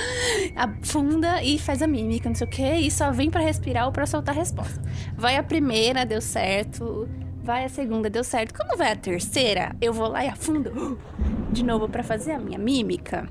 afunda 0.55 1.43
e 1.43 1.59
faz 1.59 1.81
a 1.81 1.87
mímica, 1.87 2.29
não 2.29 2.37
sei 2.37 2.47
o 2.47 2.50
quê, 2.50 2.75
e 2.75 2.91
só 2.91 3.11
vem 3.11 3.31
pra 3.31 3.41
respirar 3.41 3.87
ou 3.87 3.93
pra 3.93 4.05
soltar 4.05 4.35
a 4.35 4.39
resposta. 4.39 4.83
Vai 5.17 5.37
a 5.37 5.43
primeira, 5.43 6.05
deu 6.05 6.21
certo. 6.21 7.09
Vai 7.43 7.65
a 7.65 7.69
segunda, 7.71 8.11
deu 8.11 8.23
certo. 8.23 8.55
Quando 8.55 8.77
vai 8.77 8.93
a 8.93 8.97
terceira, 8.97 9.75
eu 9.81 9.95
vou 9.95 10.09
lá 10.09 10.23
e 10.23 10.29
afundo 10.29 10.99
de 11.50 11.65
novo 11.65 11.89
pra 11.89 12.03
fazer 12.03 12.33
a 12.33 12.39
minha 12.39 12.59
mímica. 12.59 13.27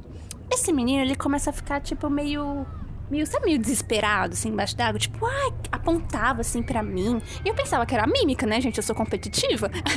Esse 0.52 0.72
menino, 0.74 1.02
ele 1.04 1.16
começa 1.16 1.50
a 1.50 1.54
ficar, 1.54 1.80
tipo, 1.82 2.10
meio. 2.10 2.66
Meio, 3.10 3.26
sabe, 3.26 3.46
meio 3.48 3.58
desesperado, 3.58 4.34
assim, 4.34 4.50
embaixo 4.50 4.78
d'água. 4.78 5.00
Tipo, 5.00 5.26
ai, 5.26 5.52
apontava, 5.72 6.42
assim, 6.42 6.62
pra 6.62 6.84
mim. 6.84 7.20
E 7.44 7.50
eu 7.50 7.56
pensava 7.56 7.84
que 7.86 7.96
era 7.96 8.06
mímica, 8.06 8.46
né, 8.46 8.62
gente? 8.62 8.78
Eu 8.78 8.84
sou 8.84 8.96
competitiva. 8.96 9.72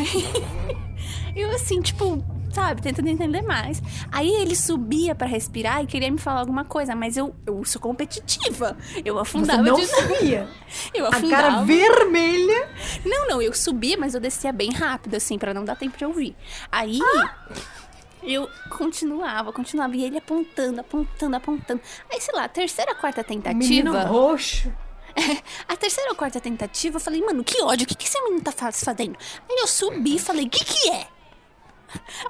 Aí, 1.34 1.40
eu, 1.42 1.50
assim, 1.50 1.80
tipo, 1.82 2.24
sabe, 2.50 2.80
tentando 2.80 3.08
entender 3.08 3.42
mais. 3.42 3.82
Aí 4.10 4.30
ele 4.30 4.56
subia 4.56 5.14
pra 5.14 5.26
respirar 5.26 5.82
e 5.82 5.86
queria 5.86 6.10
me 6.10 6.16
falar 6.18 6.40
alguma 6.40 6.64
coisa, 6.64 6.94
mas 6.94 7.16
eu, 7.18 7.34
eu 7.46 7.62
sou 7.64 7.80
competitiva. 7.82 8.76
Eu 9.04 9.14
Você 9.16 9.20
afundava 9.20 9.62
não 9.62 9.74
de 9.76 9.86
sabia. 9.86 10.48
Eu 10.94 11.04
A 11.06 11.08
afundava. 11.10 11.42
cara 11.42 11.62
vermelha. 11.64 12.68
Não, 13.04 13.28
não, 13.28 13.42
eu 13.42 13.52
subia, 13.52 13.96
mas 13.98 14.14
eu 14.14 14.20
descia 14.20 14.52
bem 14.52 14.72
rápido, 14.72 15.14
assim, 15.16 15.38
pra 15.38 15.52
não 15.52 15.64
dar 15.66 15.76
tempo 15.76 15.98
de 15.98 16.04
ouvir. 16.06 16.34
Aí. 16.70 16.98
Eu 18.22 18.48
continuava, 18.70 19.52
continuava, 19.52 19.96
e 19.96 20.04
ele 20.04 20.18
apontando, 20.18 20.80
apontando, 20.80 21.36
apontando. 21.36 21.80
Aí, 22.10 22.20
sei 22.20 22.34
lá, 22.34 22.44
a 22.44 22.48
terceira, 22.48 22.94
quarta 22.94 23.24
tentativa. 23.24 23.58
Menino 23.58 23.92
roxo. 24.06 24.72
A 25.68 25.76
terceira 25.76 26.10
ou 26.10 26.16
quarta 26.16 26.40
tentativa, 26.40 26.96
eu 26.96 27.00
falei, 27.00 27.20
mano, 27.20 27.44
que 27.44 27.60
ódio, 27.62 27.84
o 27.84 27.86
que, 27.88 27.94
que 27.94 28.06
esse 28.06 28.18
menino 28.22 28.40
tá 28.42 28.50
faz- 28.52 28.82
fazendo? 28.82 29.16
Aí 29.50 29.56
eu 29.60 29.66
subi 29.66 30.16
e 30.16 30.18
falei, 30.18 30.46
o 30.46 30.50
que 30.50 30.64
que 30.64 30.88
é? 30.90 31.06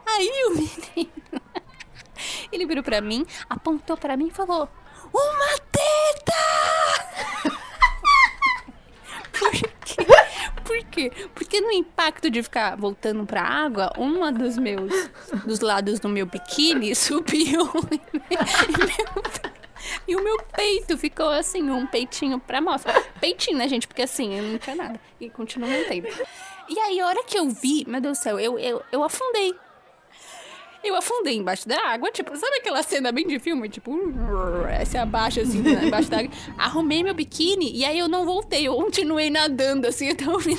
Aí 0.06 0.28
o 0.46 0.50
menino, 0.56 1.40
ele 2.50 2.66
virou 2.66 2.82
pra 2.82 3.00
mim, 3.00 3.24
apontou 3.48 3.96
pra 3.96 4.16
mim 4.16 4.26
e 4.28 4.30
falou, 4.32 4.68
uma 5.14 5.58
teta! 5.70 6.32
Por 9.32 9.50
quê? 9.52 10.06
Por 10.72 10.84
quê? 10.84 11.12
Porque 11.34 11.60
no 11.60 11.70
impacto 11.70 12.30
de 12.30 12.42
ficar 12.42 12.76
voltando 12.76 13.26
pra 13.26 13.42
água, 13.42 13.92
uma 13.98 14.32
dos 14.32 14.56
meus, 14.56 14.90
dos 15.44 15.60
lados 15.60 16.00
do 16.00 16.08
meu 16.08 16.24
biquíni 16.24 16.94
subiu 16.96 17.70
e 20.08 20.16
o 20.16 20.24
meu 20.24 20.38
peito 20.56 20.96
ficou 20.96 21.28
assim, 21.28 21.68
um 21.68 21.86
peitinho 21.86 22.40
pra 22.40 22.62
mostra. 22.62 22.98
Peitinho, 23.20 23.58
né, 23.58 23.68
gente? 23.68 23.86
Porque 23.86 24.00
assim, 24.00 24.34
eu 24.34 24.44
não 24.44 24.58
tinha 24.58 24.74
nada. 24.74 24.98
E 25.20 25.28
continuo 25.28 25.68
mantendo. 25.68 26.08
E 26.70 26.78
aí, 26.78 27.00
a 27.00 27.06
hora 27.06 27.22
que 27.24 27.38
eu 27.38 27.50
vi, 27.50 27.84
meu 27.86 28.00
Deus 28.00 28.18
do 28.18 28.22
céu, 28.22 28.40
eu, 28.40 28.58
eu, 28.58 28.82
eu 28.90 29.04
afundei. 29.04 29.54
Eu 30.84 30.96
afundei 30.96 31.36
embaixo 31.36 31.68
da 31.68 31.78
água, 31.88 32.10
tipo, 32.10 32.36
sabe 32.36 32.56
aquela 32.56 32.82
cena 32.82 33.12
bem 33.12 33.26
de 33.26 33.38
filme? 33.38 33.68
Tipo, 33.68 33.92
se 34.84 34.98
abaixa 34.98 35.42
assim, 35.42 35.60
né, 35.60 35.84
embaixo 35.86 36.10
da 36.10 36.18
água. 36.18 36.30
Arrumei 36.58 37.02
meu 37.04 37.14
biquíni 37.14 37.76
e 37.76 37.84
aí 37.84 37.98
eu 37.98 38.08
não 38.08 38.24
voltei, 38.24 38.66
eu 38.66 38.74
continuei 38.74 39.30
nadando 39.30 39.86
assim 39.86 40.10
até 40.10 40.28
o 40.28 40.40
final. 40.40 40.58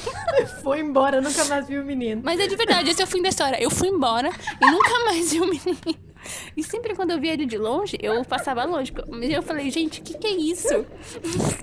Foi 0.62 0.80
embora, 0.80 1.20
nunca 1.20 1.44
mais 1.46 1.68
vi 1.68 1.77
o 1.77 1.84
menino. 1.86 2.22
Mas 2.24 2.39
é 2.39 2.48
de 2.48 2.56
verdade, 2.56 2.89
esse 2.89 3.01
é 3.01 3.06
o 3.06 3.08
fim 3.08 3.22
da 3.22 3.30
história. 3.30 3.62
Eu 3.62 3.70
fui 3.70 3.89
embora 3.89 4.30
e 4.62 4.72
nunca 4.72 5.00
mais 5.06 5.32
vi 5.34 5.42
o 5.42 5.46
menino. 5.46 6.13
E 6.56 6.63
sempre 6.63 6.96
quando 6.96 7.12
eu 7.12 7.20
via 7.20 7.34
ele 7.34 7.46
de 7.46 7.58
longe, 7.58 7.98
eu 8.01 8.24
passava 8.24 8.63
longe. 8.63 8.94
Mas 9.10 9.30
eu 9.30 9.44
falei, 9.44 9.70
gente, 9.70 10.00
o 10.00 10.03
que, 10.03 10.18
que 10.18 10.27
é 10.27 10.32
isso? 10.32 10.86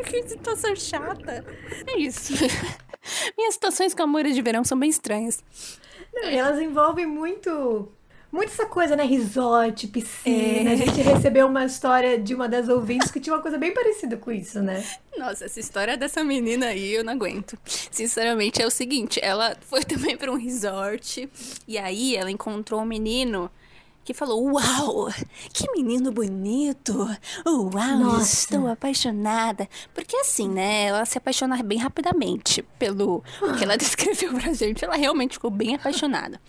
que 0.05 0.23
situação 0.29 0.76
chata. 0.76 1.45
É 1.87 1.99
isso. 1.99 2.35
Minhas 3.37 3.55
situações 3.55 3.95
com 3.95 4.02
amores 4.02 4.35
de 4.35 4.43
verão 4.43 4.62
são 4.64 4.79
bem 4.79 4.90
estranhas. 4.90 5.43
Não, 6.12 6.29
elas 6.29 6.61
envolvem 6.61 7.07
muito. 7.07 7.90
Muito 8.32 8.52
essa 8.52 8.66
coisa, 8.66 8.94
né? 8.94 9.04
Resort, 9.04 9.88
piscina. 9.88 10.70
A 10.72 10.76
gente 10.76 11.00
recebeu 11.00 11.49
uma 11.49 11.64
história 11.64 12.16
de 12.18 12.32
uma 12.32 12.49
das 12.49 12.68
ouvintes 12.68 13.10
que 13.10 13.18
tinha 13.18 13.34
uma 13.34 13.42
coisa 13.42 13.58
bem 13.58 13.75
parecida 13.75 14.16
com 14.16 14.30
isso, 14.30 14.62
né? 14.62 14.84
Nossa, 15.18 15.46
essa 15.46 15.58
história 15.58 15.96
dessa 15.96 16.22
menina 16.22 16.66
aí 16.66 16.94
eu 16.94 17.02
não 17.02 17.12
aguento. 17.12 17.58
Sinceramente, 17.64 18.62
é 18.62 18.66
o 18.66 18.70
seguinte: 18.70 19.18
ela 19.22 19.56
foi 19.60 19.82
também 19.84 20.16
pra 20.16 20.30
um 20.30 20.37
resort 20.37 21.28
e 21.66 21.76
aí 21.76 22.14
ela 22.14 22.30
encontrou 22.30 22.80
um 22.80 22.87
menino 22.87 23.50
que 24.04 24.14
falou: 24.14 24.52
Uau, 24.54 25.09
que 25.52 25.71
menino 25.73 26.11
bonito! 26.11 26.92
Uau, 27.47 27.71
Nossa. 27.99 28.23
estou 28.54 28.66
apaixonada. 28.69 29.69
Porque 29.95 30.16
assim, 30.16 30.49
né? 30.49 30.85
Ela 30.87 31.04
se 31.04 31.19
apaixona 31.19 31.62
bem 31.62 31.78
rapidamente 31.78 32.62
pelo 32.78 33.23
o 33.42 33.52
que 33.57 33.64
ela 33.64 33.76
descreveu 33.78 34.33
pra 34.35 34.52
gente. 34.52 34.85
Ela 34.85 34.97
realmente 34.97 35.35
ficou 35.35 35.50
bem 35.50 35.75
apaixonada. 35.75 36.40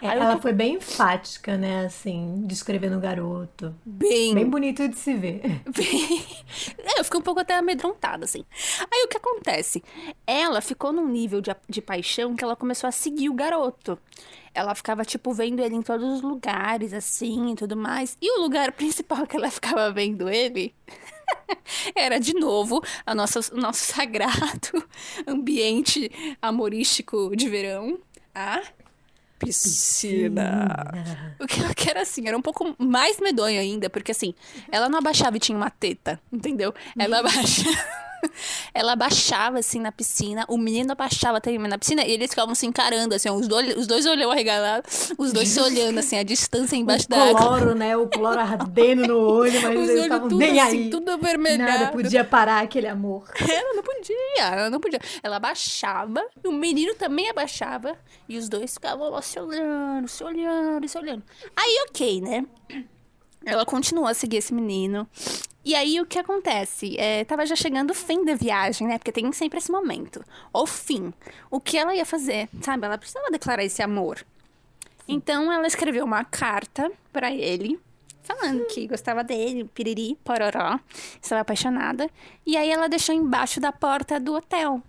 É, 0.00 0.08
Aí 0.08 0.18
ela 0.18 0.36
foi 0.40 0.52
bem 0.52 0.74
enfática, 0.76 1.56
né? 1.56 1.84
Assim, 1.86 2.42
descrevendo 2.46 2.96
o 2.96 3.00
garoto. 3.00 3.72
bem 3.84 4.34
Bem 4.34 4.48
bonito 4.50 4.88
de 4.88 4.96
se 4.96 5.14
ver. 5.14 5.40
Bem- 5.76 6.24
É, 6.78 6.98
eu 6.98 7.04
fiquei 7.04 7.20
um 7.20 7.22
pouco 7.22 7.38
até 7.40 7.56
amedrontada, 7.56 8.24
assim. 8.24 8.44
Aí 8.92 9.04
o 9.04 9.08
que 9.08 9.16
acontece? 9.16 9.82
Ela 10.26 10.60
ficou 10.60 10.92
num 10.92 11.06
nível 11.08 11.40
de, 11.40 11.54
de 11.68 11.80
paixão 11.80 12.34
que 12.34 12.42
ela 12.42 12.56
começou 12.56 12.88
a 12.88 12.92
seguir 12.92 13.28
o 13.28 13.34
garoto. 13.34 13.96
Ela 14.54 14.74
ficava, 14.74 15.04
tipo, 15.04 15.32
vendo 15.32 15.60
ele 15.60 15.74
em 15.74 15.82
todos 15.82 16.16
os 16.16 16.22
lugares, 16.22 16.92
assim, 16.92 17.52
e 17.52 17.54
tudo 17.54 17.76
mais. 17.76 18.16
E 18.20 18.38
o 18.38 18.42
lugar 18.42 18.72
principal 18.72 19.26
que 19.26 19.36
ela 19.36 19.50
ficava 19.50 19.90
vendo 19.90 20.28
ele 20.28 20.74
era, 21.94 22.18
de 22.18 22.34
novo, 22.34 22.82
a 23.06 23.14
nossa, 23.14 23.40
o 23.54 23.56
nosso 23.58 23.84
sagrado 23.84 24.84
ambiente 25.26 26.10
amorístico 26.40 27.34
de 27.34 27.48
verão. 27.48 27.98
A 28.34 28.62
piscina. 29.38 30.92
O 31.40 31.46
que 31.46 31.60
ela 31.60 31.74
quer 31.74 31.96
assim, 31.98 32.28
era 32.28 32.36
um 32.36 32.42
pouco 32.42 32.74
mais 32.78 33.18
medonho 33.18 33.60
ainda, 33.60 33.90
porque 33.90 34.12
assim, 34.12 34.34
ela 34.70 34.88
não 34.88 34.98
abaixava 34.98 35.36
e 35.36 35.40
tinha 35.40 35.56
uma 35.56 35.70
teta, 35.70 36.20
entendeu? 36.32 36.72
Ela 36.98 37.18
abaixava. 37.18 38.11
Ela 38.74 38.92
abaixava 38.92 39.58
assim 39.58 39.80
na 39.80 39.92
piscina, 39.92 40.44
o 40.48 40.56
menino 40.56 40.92
abaixava 40.92 41.40
também 41.40 41.58
na 41.58 41.78
piscina 41.78 42.04
e 42.04 42.12
eles 42.12 42.30
ficavam 42.30 42.54
se 42.54 42.66
encarando, 42.66 43.14
assim, 43.14 43.30
os 43.30 43.48
dois, 43.48 43.76
os 43.76 43.86
dois 43.86 44.06
olhão 44.06 44.30
arregalado, 44.30 44.86
os 45.18 45.32
dois 45.32 45.48
se 45.48 45.60
olhando, 45.60 45.98
assim, 45.98 46.18
a 46.18 46.22
distância 46.22 46.76
embaixo 46.76 47.06
o 47.06 47.08
da 47.08 47.22
água. 47.22 47.40
cloro, 47.40 47.74
né? 47.74 47.96
O 47.96 48.08
cloro 48.08 48.40
ardendo 48.40 49.06
no 49.08 49.18
olho, 49.18 49.60
mas 49.62 49.78
Os 49.78 49.88
eles 49.88 50.02
estavam 50.02 50.28
nem 50.28 50.60
assim, 50.60 50.84
aí. 50.84 50.90
tudo 50.90 51.10
avermelhado. 51.10 51.70
Nada 51.70 51.92
podia 51.92 52.24
parar 52.24 52.62
aquele 52.62 52.88
amor. 52.88 53.24
Ela 53.48 53.74
não 53.74 53.82
podia, 53.82 54.44
ela 54.44 54.70
não 54.70 54.80
podia. 54.80 55.00
Ela 55.22 55.36
abaixava, 55.36 56.24
e 56.42 56.48
o 56.48 56.52
menino 56.52 56.94
também 56.94 57.28
abaixava, 57.28 57.96
e 58.28 58.36
os 58.36 58.48
dois 58.48 58.74
ficavam 58.74 59.10
lá 59.10 59.22
se 59.22 59.38
olhando, 59.38 60.08
se 60.08 60.24
olhando, 60.24 60.88
se 60.88 60.98
olhando. 60.98 61.22
Aí, 61.54 61.84
ok, 61.88 62.20
né? 62.20 62.44
Ela 63.44 63.64
continuou 63.64 64.06
a 64.06 64.14
seguir 64.14 64.38
esse 64.38 64.54
menino. 64.54 65.06
E 65.64 65.74
aí, 65.76 66.00
o 66.00 66.06
que 66.06 66.18
acontece? 66.18 66.96
É, 66.98 67.24
tava 67.24 67.46
já 67.46 67.54
chegando 67.54 67.92
o 67.92 67.94
fim 67.94 68.24
da 68.24 68.34
viagem, 68.34 68.86
né? 68.86 68.98
Porque 68.98 69.12
tem 69.12 69.30
sempre 69.32 69.58
esse 69.58 69.70
momento. 69.70 70.24
O 70.52 70.66
fim. 70.66 71.14
O 71.50 71.60
que 71.60 71.78
ela 71.78 71.94
ia 71.94 72.04
fazer, 72.04 72.48
sabe? 72.60 72.84
Ela 72.84 72.98
precisava 72.98 73.30
declarar 73.30 73.62
esse 73.62 73.80
amor. 73.80 74.24
Então, 75.06 75.52
ela 75.52 75.66
escreveu 75.66 76.04
uma 76.04 76.24
carta 76.24 76.90
pra 77.12 77.30
ele, 77.30 77.78
falando 78.22 78.66
que 78.66 78.88
gostava 78.88 79.22
dele, 79.22 79.64
piriri, 79.64 80.18
pororó, 80.24 80.80
estava 81.20 81.42
apaixonada. 81.42 82.10
E 82.44 82.56
aí, 82.56 82.70
ela 82.70 82.88
deixou 82.88 83.14
embaixo 83.14 83.60
da 83.60 83.70
porta 83.70 84.18
do 84.18 84.34
hotel. 84.34 84.82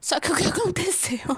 Só 0.00 0.20
que 0.20 0.30
o 0.30 0.36
que 0.36 0.46
aconteceu? 0.48 1.36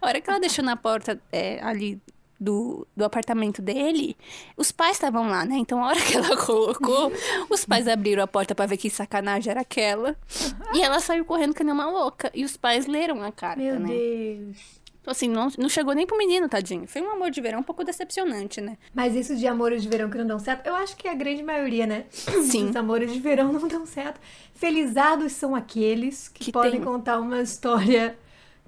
A 0.00 0.06
hora 0.06 0.20
que 0.20 0.28
ela 0.28 0.40
deixou 0.40 0.64
na 0.64 0.76
porta 0.76 1.20
é, 1.30 1.62
ali 1.62 2.00
do, 2.40 2.86
do 2.96 3.04
apartamento 3.04 3.60
dele, 3.60 4.16
os 4.56 4.72
pais 4.72 4.92
estavam 4.96 5.28
lá, 5.28 5.44
né? 5.44 5.56
Então, 5.58 5.84
a 5.84 5.88
hora 5.88 6.00
que 6.00 6.16
ela 6.16 6.34
colocou, 6.42 7.12
os 7.50 7.66
pais 7.66 7.86
abriram 7.86 8.22
a 8.22 8.26
porta 8.26 8.54
pra 8.54 8.64
ver 8.66 8.78
que 8.78 8.88
sacanagem 8.88 9.50
era 9.50 9.60
aquela. 9.60 10.16
E 10.74 10.80
ela 10.80 10.98
saiu 11.00 11.24
correndo 11.24 11.54
que 11.54 11.62
nem 11.62 11.74
uma 11.74 11.90
louca. 11.90 12.30
E 12.34 12.44
os 12.44 12.56
pais 12.56 12.86
leram 12.86 13.22
a 13.22 13.30
carta, 13.30 13.60
Meu 13.62 13.78
né? 13.78 13.88
Deus. 13.88 14.80
Então, 15.02 15.12
assim, 15.12 15.28
não, 15.28 15.48
não 15.58 15.68
chegou 15.68 15.94
nem 15.94 16.06
pro 16.06 16.16
menino, 16.18 16.46
tadinho. 16.48 16.86
Foi 16.86 17.00
um 17.00 17.10
amor 17.10 17.30
de 17.30 17.40
verão 17.40 17.60
um 17.60 17.62
pouco 17.62 17.82
decepcionante, 17.82 18.60
né? 18.60 18.76
Mas 18.94 19.14
isso 19.14 19.34
de 19.34 19.46
amores 19.46 19.82
de 19.82 19.88
verão 19.88 20.10
que 20.10 20.18
não 20.18 20.26
dão 20.26 20.38
certo, 20.38 20.66
eu 20.66 20.74
acho 20.74 20.94
que 20.96 21.08
é 21.08 21.10
a 21.10 21.14
grande 21.14 21.42
maioria, 21.42 21.86
né? 21.86 22.04
Sim. 22.44 22.68
Os 22.68 22.76
amores 22.76 23.12
de 23.12 23.18
verão 23.18 23.50
não 23.52 23.66
dão 23.66 23.86
certo. 23.86 24.20
Felizados 24.54 25.32
são 25.32 25.54
aqueles 25.54 26.28
que, 26.28 26.44
Que 26.44 26.52
podem 26.52 26.72
tem- 26.72 26.82
contar 26.84 27.18
uma 27.18 27.40
história 27.40 28.16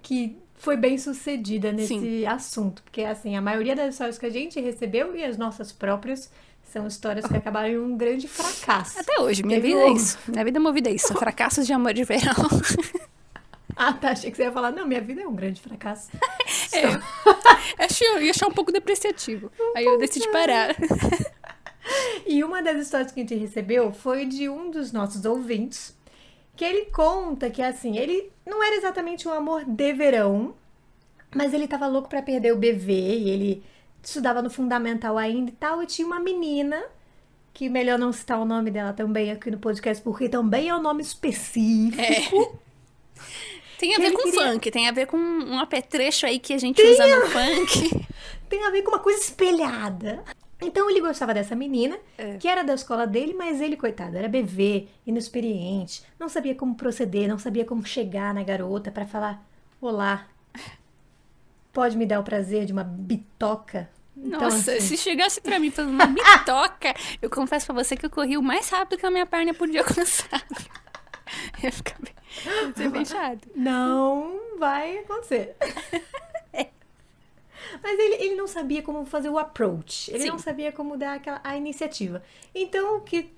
que 0.03 0.37
foi 0.63 0.77
bem 0.77 0.97
sucedida 0.97 1.73
nesse 1.73 1.89
Sim. 1.99 2.27
assunto. 2.27 2.83
Porque, 2.83 3.03
assim, 3.03 3.37
a 3.37 3.41
maioria 3.43 3.75
das 3.75 3.95
histórias 3.95 4.17
que 4.19 4.27
a 4.27 4.31
gente 4.31 4.61
recebeu 4.61 5.15
e 5.17 5.25
as 5.25 5.37
nossas 5.37 5.73
próprias 5.73 6.31
são 6.63 6.87
histórias 6.87 7.27
que 7.27 7.37
acabaram 7.37 7.69
em 7.69 7.79
um 7.79 7.97
grande 7.97 8.29
fracasso. 8.29 9.01
Até 9.01 9.21
hoje, 9.21 9.43
minha 9.43 9.61
Teve 9.61 9.69
vida 9.75 9.81
é 9.81 9.87
um- 9.91 9.97
isso. 9.97 10.19
Minha 10.29 10.45
vida 10.45 10.59
é 10.59 10.61
movida 10.61 10.89
a 10.89 10.93
isso. 10.93 11.13
Fracassos 11.19 11.67
de 11.67 11.73
amor 11.73 11.93
de 11.93 12.05
verão. 12.05 12.33
Ah, 13.75 13.93
tá. 13.93 14.11
Achei 14.11 14.31
que 14.31 14.37
você 14.37 14.45
ia 14.45 14.53
falar, 14.53 14.71
não, 14.71 14.87
minha 14.87 15.01
vida 15.01 15.23
é 15.23 15.27
um 15.27 15.35
grande 15.35 15.61
fracasso. 15.61 16.11
Achei, 17.79 18.07
eu 18.09 18.23
ia 18.23 18.31
achar 18.31 18.47
um 18.47 18.53
pouco 18.53 18.71
depreciativo. 18.71 19.51
Aí 19.77 19.85
eu 19.85 19.99
decidi 19.99 20.31
parar. 20.31 20.77
E 22.27 22.45
uma 22.45 22.63
das 22.63 22.77
histórias 22.81 23.11
que 23.11 23.21
a 23.21 23.23
gente 23.23 23.35
recebeu 23.35 23.93
foi 23.93 24.27
de 24.27 24.49
um 24.49 24.71
dos 24.71 24.93
nossos 24.93 25.25
ouvintes, 25.25 25.97
que 26.57 26.65
ele 26.65 26.87
conta 26.87 27.51
que 27.51 27.63
assim, 27.63 27.97
ele 27.97 28.31
não 28.47 28.63
era 28.63 28.77
exatamente 28.77 29.27
um 29.27 29.33
amor 29.33 29.65
de 29.65 29.93
verão, 29.93 30.55
mas 31.35 31.55
ele 31.55 31.67
tava 31.67 31.87
louco 31.87 32.09
pra 32.09 32.23
perder 32.23 32.53
o 32.53 32.57
BV 32.59 32.93
e 32.93 33.31
ele 33.31 33.63
estudava 34.03 34.43
no 34.43 34.51
fundamental 34.51 35.17
ainda 35.17 35.51
e 35.51 35.55
tal, 35.55 35.83
e 35.83 35.87
tinha 35.87 36.07
uma 36.07 36.21
menina 36.21 36.83
que 37.55 37.69
melhor 37.69 37.99
não 37.99 38.13
citar 38.13 38.41
o 38.41 38.45
nome 38.45 38.71
dela 38.71 38.93
também 38.93 39.31
aqui 39.31 39.51
no 39.51 39.59
podcast, 39.59 40.03
porque 40.03 40.29
também 40.29 40.69
é 40.69 40.75
um 40.75 40.81
nome 40.83 41.03
específico. 41.03 42.59
Tem 43.79 43.95
a 43.97 43.99
ver 43.99 44.13
com 44.13 44.23
queria- 44.23 44.53
funk, 44.53 44.71
tem 44.71 44.89
a 44.89 44.93
ver 44.93 45.07
com 45.07 45.17
um 45.17 45.59
apetrecho 45.59 46.25
aí 46.25 46.39
que 46.39 46.53
a 46.55 46.59
gente 46.59 46.81
usa 46.81 47.05
no 47.05 47.27
funk. 47.27 48.07
Tem 48.49 48.65
a 48.65 48.71
ver 48.71 48.83
com 48.83 48.91
uma 48.93 49.01
coisa 49.01 49.21
espelhada. 49.21 50.23
Então 50.63 50.89
ele 50.91 51.01
gostava 51.01 51.35
dessa 51.35 51.55
menina, 51.55 51.99
É. 52.17 52.37
que 52.37 52.47
era 52.49 52.63
da 52.63 52.75
escola 52.75 53.07
dele, 53.07 53.35
mas 53.35 53.61
ele, 53.61 53.77
coitado, 53.77 54.17
era 54.17 54.29
bebê, 54.29 54.89
inexperiente, 55.07 56.03
não 56.19 56.29
sabia 56.29 56.55
como 56.55 56.75
proceder, 56.75 57.29
não 57.29 57.39
sabia 57.39 57.65
como 57.65 57.85
chegar 57.85 58.33
na 58.35 58.43
garota 58.43 58.91
pra 58.91 59.05
falar: 59.07 59.45
Olá, 59.81 60.27
pode 61.73 61.97
me 61.97 62.07
dar 62.07 62.21
o 62.21 62.25
prazer 62.25 62.65
de 62.65 62.73
uma 62.73 62.85
bitoca? 62.85 63.89
Então, 64.17 64.41
Nossa, 64.43 64.73
assim, 64.73 64.81
se 64.81 64.97
chegasse 64.99 65.41
pra 65.41 65.59
mim 65.59 65.71
falando 65.71 65.95
uma 65.95 66.07
bitoca, 66.07 66.95
eu 67.21 67.31
confesso 67.31 67.67
pra 67.67 67.75
você 67.83 67.97
que 67.97 68.05
eu 68.05 68.11
corri 68.11 68.37
o 68.37 68.43
mais 68.43 68.69
rápido 68.69 68.99
que 68.99 69.07
a 69.07 69.11
minha 69.11 69.25
perna 69.27 69.55
podia 69.55 69.81
alcançar. 69.81 70.43
Ia 71.63 71.73
ficar 71.73 71.97
bem, 71.99 72.13
ia 72.79 72.91
bem 72.91 73.05
chato. 73.07 73.49
Não 73.57 74.59
vai 74.59 74.99
acontecer. 74.99 75.57
Mas 77.83 77.99
ele, 77.99 78.15
ele 78.25 78.35
não 78.35 78.47
sabia 78.47 78.83
como 78.83 79.05
fazer 79.05 79.29
o 79.29 79.39
approach. 79.39 80.11
Ele 80.11 80.25
Sim. 80.25 80.29
não 80.29 80.39
sabia 80.39 80.73
como 80.73 80.97
dar 80.97 81.15
aquela, 81.15 81.41
a 81.45 81.57
iniciativa. 81.57 82.23
Então, 82.55 82.97
o 82.97 83.01
que 83.01 83.33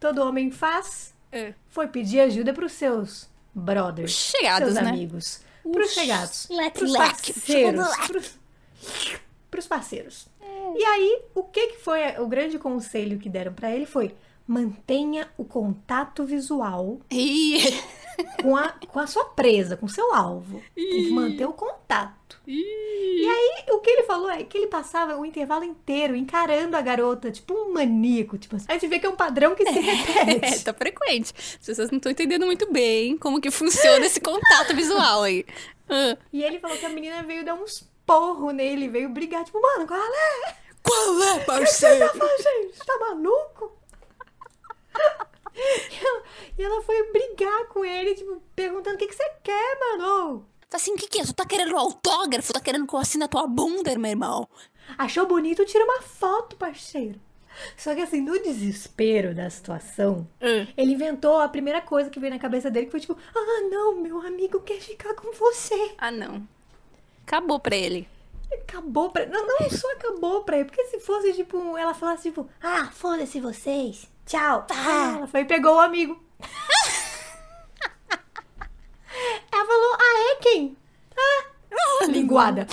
todo 0.00 0.22
homem 0.22 0.50
faz 0.50 1.14
É. 1.30 1.52
foi 1.68 1.88
pedir 1.88 2.20
ajuda 2.20 2.52
pros 2.52 2.72
seus 2.72 3.28
brothers. 3.54 4.12
Chegados, 4.12 4.72
seus 4.72 4.82
né? 4.82 4.90
amigos. 4.90 5.42
Pros 5.70 5.90
chegados. 5.92 6.48
leque, 6.50 6.78
pros 6.78 6.92
leque, 6.92 7.32
parceiros. 7.32 7.96
Pros, 8.06 8.38
pros 9.50 9.66
parceiros. 9.66 10.28
E 10.76 10.84
aí, 10.84 11.22
o 11.34 11.42
que, 11.42 11.68
que 11.68 11.78
foi 11.78 12.00
o 12.20 12.26
grande 12.26 12.58
conselho 12.58 13.18
que 13.18 13.28
deram 13.28 13.52
pra 13.52 13.70
ele 13.74 13.86
foi 13.86 14.14
mantenha 14.46 15.28
o 15.36 15.44
contato 15.44 16.24
visual 16.24 17.00
Ih, 17.10 17.58
com 18.42 18.56
a, 18.56 18.68
com 18.88 18.98
a 18.98 19.06
sua 19.06 19.24
presa, 19.26 19.76
com 19.76 19.86
o 19.86 19.88
seu 19.88 20.14
alvo. 20.14 20.62
Tem 20.74 21.04
que 21.04 21.10
manter 21.10 21.46
o 21.46 21.52
contato. 21.52 22.18
E 22.46 23.26
aí, 23.26 23.64
o 23.74 23.78
que 23.80 23.90
ele 23.90 24.04
falou 24.04 24.30
é 24.30 24.42
que 24.42 24.56
ele 24.56 24.66
passava 24.68 25.16
o 25.18 25.24
intervalo 25.24 25.64
inteiro 25.64 26.16
encarando 26.16 26.76
a 26.76 26.80
garota, 26.80 27.30
tipo 27.30 27.54
um 27.54 27.72
maníaco. 27.72 28.38
Tipo 28.38 28.56
assim. 28.56 28.66
A 28.68 28.72
gente 28.72 28.86
vê 28.86 28.98
que 28.98 29.06
é 29.06 29.08
um 29.08 29.16
padrão 29.16 29.54
que 29.54 29.64
se 29.64 29.78
É, 29.78 29.80
repete. 29.80 30.64
tá 30.64 30.72
frequente. 30.72 31.32
As 31.36 31.66
pessoas 31.66 31.90
não 31.90 31.98
estão 31.98 32.10
entendendo 32.12 32.46
muito 32.46 32.70
bem 32.72 33.16
como 33.18 33.40
que 33.40 33.50
funciona 33.50 34.06
esse 34.06 34.20
contato 34.20 34.74
visual 34.74 35.22
aí. 35.22 35.44
Ah, 35.88 36.16
E 36.32 36.42
ele 36.42 36.58
falou 36.58 36.76
que 36.76 36.86
a 36.86 36.90
menina 36.90 37.22
veio 37.22 37.44
dar 37.44 37.54
uns 37.54 37.88
porro 38.06 38.50
nele, 38.50 38.88
veio 38.88 39.08
brigar, 39.10 39.44
tipo, 39.44 39.60
mano, 39.60 39.86
qual 39.86 40.00
é? 40.00 40.54
Qual 40.82 41.22
é, 41.22 41.34
O 41.60 41.60
que 41.60 41.66
você 41.66 41.98
tá 41.98 42.08
fazendo? 42.08 42.72
Você 42.72 42.84
tá 42.84 42.98
maluco? 43.00 43.77
E 45.58 46.04
ela, 46.06 46.22
e 46.58 46.62
ela 46.62 46.82
foi 46.82 47.12
brigar 47.12 47.66
com 47.68 47.84
ele, 47.84 48.14
tipo, 48.14 48.40
perguntando 48.54 48.96
o 48.96 48.98
que, 48.98 49.08
que 49.08 49.14
você 49.14 49.28
quer, 49.42 49.78
mano. 49.80 50.46
Tá 50.68 50.76
assim, 50.76 50.92
o 50.92 50.96
que 50.96 51.08
que 51.08 51.20
é? 51.20 51.24
Tu 51.24 51.32
tá 51.32 51.44
querendo 51.46 51.76
autógrafo? 51.76 52.52
Tá 52.52 52.60
querendo 52.60 52.86
que 52.86 52.94
eu 52.94 52.98
assine 52.98 53.24
a 53.24 53.28
tua 53.28 53.46
bunda, 53.46 53.96
meu 53.98 54.10
irmão? 54.10 54.48
Achou 54.96 55.26
bonito? 55.26 55.64
Tira 55.64 55.84
uma 55.84 56.02
foto, 56.02 56.56
parceiro. 56.56 57.20
Só 57.76 57.94
que 57.94 58.02
assim, 58.02 58.20
no 58.20 58.38
desespero 58.40 59.34
da 59.34 59.48
situação, 59.50 60.28
ele 60.76 60.92
inventou 60.92 61.40
a 61.40 61.48
primeira 61.48 61.80
coisa 61.80 62.10
que 62.10 62.20
veio 62.20 62.32
na 62.32 62.38
cabeça 62.38 62.70
dele, 62.70 62.86
que 62.86 62.92
foi 62.92 63.00
tipo, 63.00 63.16
ah, 63.34 63.68
não, 63.70 63.96
meu 63.96 64.20
amigo 64.20 64.60
quer 64.60 64.80
ficar 64.80 65.14
com 65.14 65.32
você. 65.32 65.94
Ah, 65.98 66.10
não. 66.10 66.46
Acabou 67.26 67.58
pra 67.58 67.74
ele. 67.76 68.08
Acabou 68.52 69.10
pra. 69.10 69.26
Não, 69.26 69.46
não 69.46 69.70
só 69.70 69.90
acabou 69.92 70.44
pra 70.44 70.56
ele, 70.58 70.66
porque 70.66 70.84
se 70.84 71.00
fosse 71.00 71.32
tipo, 71.32 71.76
ela 71.76 71.94
falasse 71.94 72.24
tipo, 72.24 72.48
ah, 72.62 72.90
foda-se 72.92 73.40
vocês, 73.40 74.08
tchau. 74.28 74.66
Ah, 74.70 75.14
ela 75.16 75.26
foi 75.26 75.40
e 75.40 75.44
pegou 75.44 75.76
o 75.76 75.80
amigo. 75.80 76.22
ela 79.50 79.66
falou, 79.66 79.96
ah, 79.98 80.32
é 80.32 80.36
quem? 80.42 80.76
Ah, 81.16 82.06
linguada. 82.08 82.66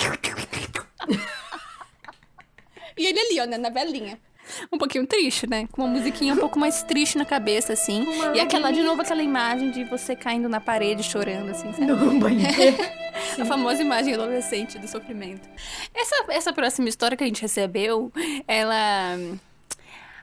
E 2.98 3.06
ele 3.06 3.20
ali, 3.20 3.42
ó, 3.42 3.46
né, 3.46 3.58
na 3.58 3.70
velinha. 3.70 4.18
Um 4.72 4.78
pouquinho 4.78 5.06
triste, 5.08 5.50
né? 5.50 5.68
Com 5.72 5.84
uma 5.84 5.88
musiquinha 5.90 6.34
um 6.34 6.38
pouco 6.38 6.60
mais 6.60 6.84
triste 6.84 7.18
na 7.18 7.26
cabeça, 7.26 7.74
assim. 7.74 8.04
Uma 8.04 8.38
E 8.38 8.40
aquela, 8.40 8.72
de 8.72 8.84
novo, 8.84 9.02
aquela 9.02 9.24
imagem 9.24 9.72
de 9.72 9.84
você 9.86 10.16
caindo 10.16 10.48
na 10.48 10.62
parede, 10.62 11.04
chorando, 11.04 11.50
assim, 11.50 11.74
sabe? 11.74 11.88
No 11.88 11.98
banheiro. 12.20 12.78
A 13.42 13.46
famosa 13.46 13.82
imagem 13.82 14.14
adolescente 14.14 14.78
do 14.78 14.88
sofrimento. 14.88 15.50
Essa, 15.94 16.26
essa 16.30 16.54
próxima 16.54 16.88
história 16.88 17.18
que 17.18 17.24
a 17.24 17.28
gente 17.28 17.42
recebeu, 17.42 18.12
ela. 18.48 19.18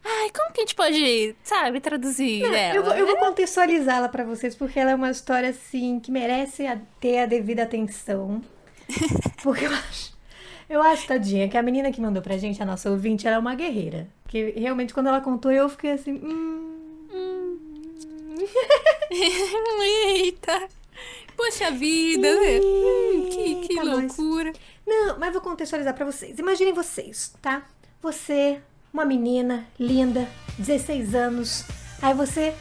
Ai, 0.05 0.31
como 0.31 0.53
que 0.53 0.61
a 0.61 0.65
gente 0.65 0.75
pode, 0.75 1.37
sabe, 1.45 1.81
traduzir 1.81 2.43
ela? 2.45 2.75
Eu 2.75 2.83
vou, 2.83 2.93
eu 2.95 3.07
vou 3.07 3.17
contextualizá-la 3.19 4.09
pra 4.09 4.25
vocês, 4.25 4.55
porque 4.55 4.79
ela 4.81 4.91
é 4.91 4.95
uma 4.95 5.11
história, 5.11 5.51
assim, 5.51 6.01
que 6.01 6.11
merece 6.11 6.67
a- 6.67 6.79
ter 7.01 7.21
a 7.21 7.27
devida 7.27 7.63
atenção. 7.63 8.43
Porque 9.43 9.65
eu 9.65 9.71
acho, 9.73 10.13
eu 10.69 10.83
acho, 10.83 11.07
tadinha, 11.07 11.49
que 11.49 11.57
a 11.57 11.63
menina 11.63 11.91
que 11.93 12.01
mandou 12.01 12.21
pra 12.23 12.37
gente, 12.37 12.61
a 12.63 12.67
nossa 12.67 12.91
ouvinte, 12.91 13.27
ela 13.27 13.37
é 13.37 13.39
uma 13.39 13.55
guerreira. 13.55 14.09
Que 14.29 14.51
realmente, 14.57 14.93
quando 14.93 15.07
ela 15.09 15.21
contou, 15.21 15.51
eu 15.53 15.69
fiquei 15.69 15.93
assim, 15.93 16.13
hum... 16.13 16.69
Eita! 20.07 20.69
Poxa 21.37 21.71
vida, 21.71 22.29
né? 22.41 22.61
Hum, 22.61 23.29
que 23.31 23.69
que 23.69 23.75
nós. 23.77 24.17
loucura. 24.17 24.53
Não, 24.87 25.19
mas 25.19 25.33
vou 25.33 25.41
contextualizar 25.43 25.95
pra 25.95 26.05
vocês. 26.05 26.39
Imaginem 26.39 26.73
vocês, 26.73 27.35
tá? 27.41 27.63
Você, 28.01 28.61
uma 28.93 29.05
menina 29.05 29.67
linda, 29.79 30.29
16 30.59 31.15
anos, 31.15 31.65
aí 32.01 32.15
você 32.15 32.55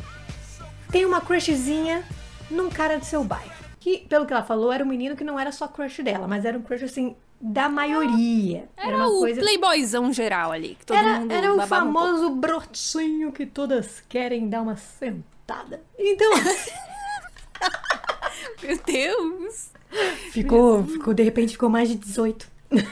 tem 0.92 1.06
uma 1.06 1.22
crushzinha 1.22 2.04
num 2.50 2.70
cara 2.70 2.98
do 2.98 3.06
seu 3.06 3.24
bairro. 3.24 3.52
Que, 3.80 4.00
pelo 4.00 4.26
que 4.26 4.34
ela 4.34 4.44
falou, 4.44 4.72
era 4.72 4.84
um 4.84 4.88
menino 4.88 5.16
que 5.16 5.24
não 5.24 5.40
era 5.40 5.52
só 5.52 5.68
crush 5.68 6.04
dela, 6.04 6.28
mas 6.28 6.46
era 6.46 6.58
um 6.58 6.62
crush, 6.62 6.84
assim, 6.84 7.16
da 7.40 7.68
maioria. 7.68 8.70
Era, 8.78 8.96
uma 8.96 9.08
o 9.08 9.20
coisa... 9.20 9.42
playboyzão 9.42 10.14
geral 10.14 10.52
ali, 10.52 10.76
que 10.76 10.86
todo 10.86 10.98
Era, 10.98 11.20
mundo 11.20 11.32
era 11.32 11.52
o 11.52 11.58
babava 11.58 11.86
um 11.86 11.94
famoso 11.94 12.30
brotinho 12.30 13.32
que 13.32 13.46
todas 13.46 14.04
querem 14.08 14.48
dar 14.48 14.62
uma 14.62 14.76
sentada. 14.76 15.82
Então, 15.98 16.32
Meu 18.62 18.80
Deus! 18.86 19.72
ficou, 20.32 20.84
ficou, 20.86 21.14
de 21.14 21.24
repente, 21.24 21.54
ficou 21.54 21.70
mais 21.70 21.90
de 21.90 21.96
18. 21.96 22.48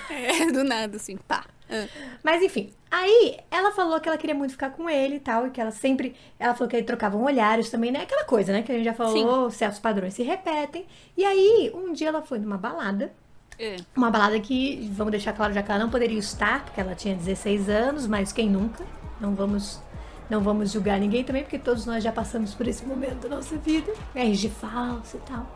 É, 0.10 0.52
do 0.52 0.64
nada, 0.64 0.98
assim, 0.98 1.16
pá. 1.16 1.46
Ah. 1.70 1.88
Mas 2.24 2.42
enfim, 2.42 2.74
aí 2.90 3.38
ela 3.52 3.72
falou 3.72 4.00
que 4.00 4.10
ela 4.10 4.18
queria 4.18 4.36
muito 4.36 4.52
ficar 4.52 4.72
com 4.72 4.90
ele 4.90 5.16
e 5.16 5.20
tal, 5.20 5.48
e 5.48 5.52
que 5.52 5.62
ela 5.62 5.72
sempre. 5.72 6.16
Ela 6.40 6.54
falou 6.54 6.70
que 6.70 6.76
eles 6.76 6.88
trocavam 6.88 7.24
olhares 7.24 7.70
também, 7.70 7.92
né? 7.92 8.02
Aquela 8.02 8.26
coisa, 8.26 8.52
né? 8.52 8.64
Que 8.64 8.72
a 8.72 8.76
gente 8.76 8.86
já 8.86 8.94
falou, 8.94 9.52
certos 9.52 9.80
padrões 9.80 10.14
se 10.14 10.24
repetem. 10.24 10.86
E 11.16 11.24
aí, 11.24 11.72
um 11.74 11.94
dia 11.94 12.10
ela 12.10 12.22
foi 12.22 12.40
numa 12.40 12.58
balada. 12.58 13.14
É. 13.58 13.76
Uma 13.96 14.10
balada 14.10 14.40
que, 14.40 14.90
vamos 14.94 15.12
deixar 15.12 15.34
claro 15.34 15.54
já 15.54 15.62
que 15.62 15.70
ela 15.70 15.80
não 15.80 15.90
poderia 15.90 16.18
estar, 16.18 16.64
porque 16.64 16.80
ela 16.80 16.96
tinha 16.96 17.14
16 17.14 17.70
anos, 17.70 18.08
mas 18.08 18.32
quem 18.32 18.50
nunca? 18.50 18.86
Não 19.20 19.36
vamos. 19.36 19.82
Não 20.30 20.42
vamos 20.42 20.72
julgar 20.72 21.00
ninguém 21.00 21.24
também, 21.24 21.42
porque 21.42 21.58
todos 21.58 21.88
nós 21.88 22.04
já 22.04 22.12
passamos 22.12 22.54
por 22.54 22.68
esse 22.68 22.86
momento 22.86 23.28
da 23.28 23.36
nossa 23.36 23.58
vida. 23.58 23.92
RG 24.14 24.50
falso 24.50 25.18
e 25.18 25.20
tal. 25.22 25.48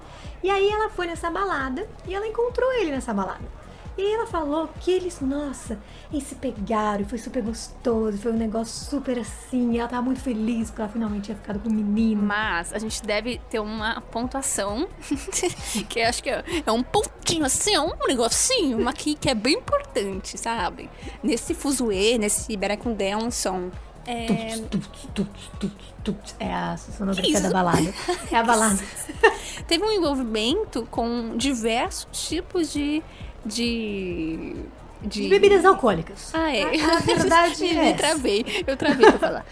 E 0.41 0.49
aí 0.49 0.67
ela 0.67 0.89
foi 0.89 1.05
nessa 1.05 1.29
balada 1.29 1.87
e 2.07 2.13
ela 2.13 2.27
encontrou 2.27 2.73
ele 2.73 2.89
nessa 2.89 3.13
balada. 3.13 3.62
E 3.97 4.01
aí 4.01 4.13
ela 4.13 4.25
falou 4.25 4.69
que 4.79 4.91
eles, 4.91 5.19
nossa, 5.21 5.79
eles 6.11 6.23
se 6.25 6.35
pegaram 6.35 7.01
e 7.01 7.05
foi 7.05 7.17
super 7.17 7.43
gostoso, 7.43 8.17
foi 8.17 8.31
um 8.31 8.37
negócio 8.37 8.89
super 8.89 9.19
assim. 9.19 9.73
E 9.73 9.79
ela 9.79 9.87
tava 9.87 10.01
muito 10.01 10.21
feliz 10.21 10.69
porque 10.69 10.81
ela 10.81 10.91
finalmente 10.91 11.25
tinha 11.25 11.37
ficado 11.37 11.59
com 11.59 11.69
o 11.69 11.73
menino. 11.73 12.21
Mas 12.21 12.73
a 12.73 12.79
gente 12.79 13.03
deve 13.03 13.39
ter 13.49 13.59
uma 13.59 14.01
pontuação, 14.01 14.87
que 15.89 15.99
eu 15.99 16.07
acho 16.07 16.23
que 16.23 16.29
é 16.29 16.43
é 16.65 16.71
um 16.71 16.83
pontinho 16.83 17.45
assim, 17.45 17.73
é 17.73 17.79
um 17.79 17.91
negocinho, 18.07 18.77
uma 18.77 18.93
que, 18.93 19.15
que 19.15 19.29
é 19.29 19.35
bem 19.35 19.55
importante, 19.55 20.37
sabe? 20.37 20.89
Nesse 21.21 21.53
fuzuê, 21.53 22.17
nesse 22.17 22.55
Berecundelson. 22.57 23.71
É, 24.05 24.57
tuts. 26.03 26.35
É 26.37 26.53
a 26.53 26.75
sonografia 26.75 27.39
da 27.39 27.49
balada. 27.49 27.93
É 28.29 28.35
a 28.35 28.43
balada. 28.43 28.83
teve 29.65 29.83
um 29.83 29.91
envolvimento 29.91 30.85
com 30.91 31.37
diversos 31.37 32.27
tipos 32.27 32.71
de. 32.71 33.01
De. 33.45 34.55
De 35.01 35.27
bebidas 35.27 35.65
alcoólicas. 35.65 36.31
Ah, 36.33 36.55
é. 36.55 36.63
A, 36.81 36.97
a 36.97 36.99
verdade 36.99 37.61
Me 37.61 37.69
é. 37.75 37.89
essa. 37.89 37.97
travei, 37.97 38.45
eu 38.65 38.77
travei 38.77 39.05
pra 39.05 39.19
falar. 39.19 39.45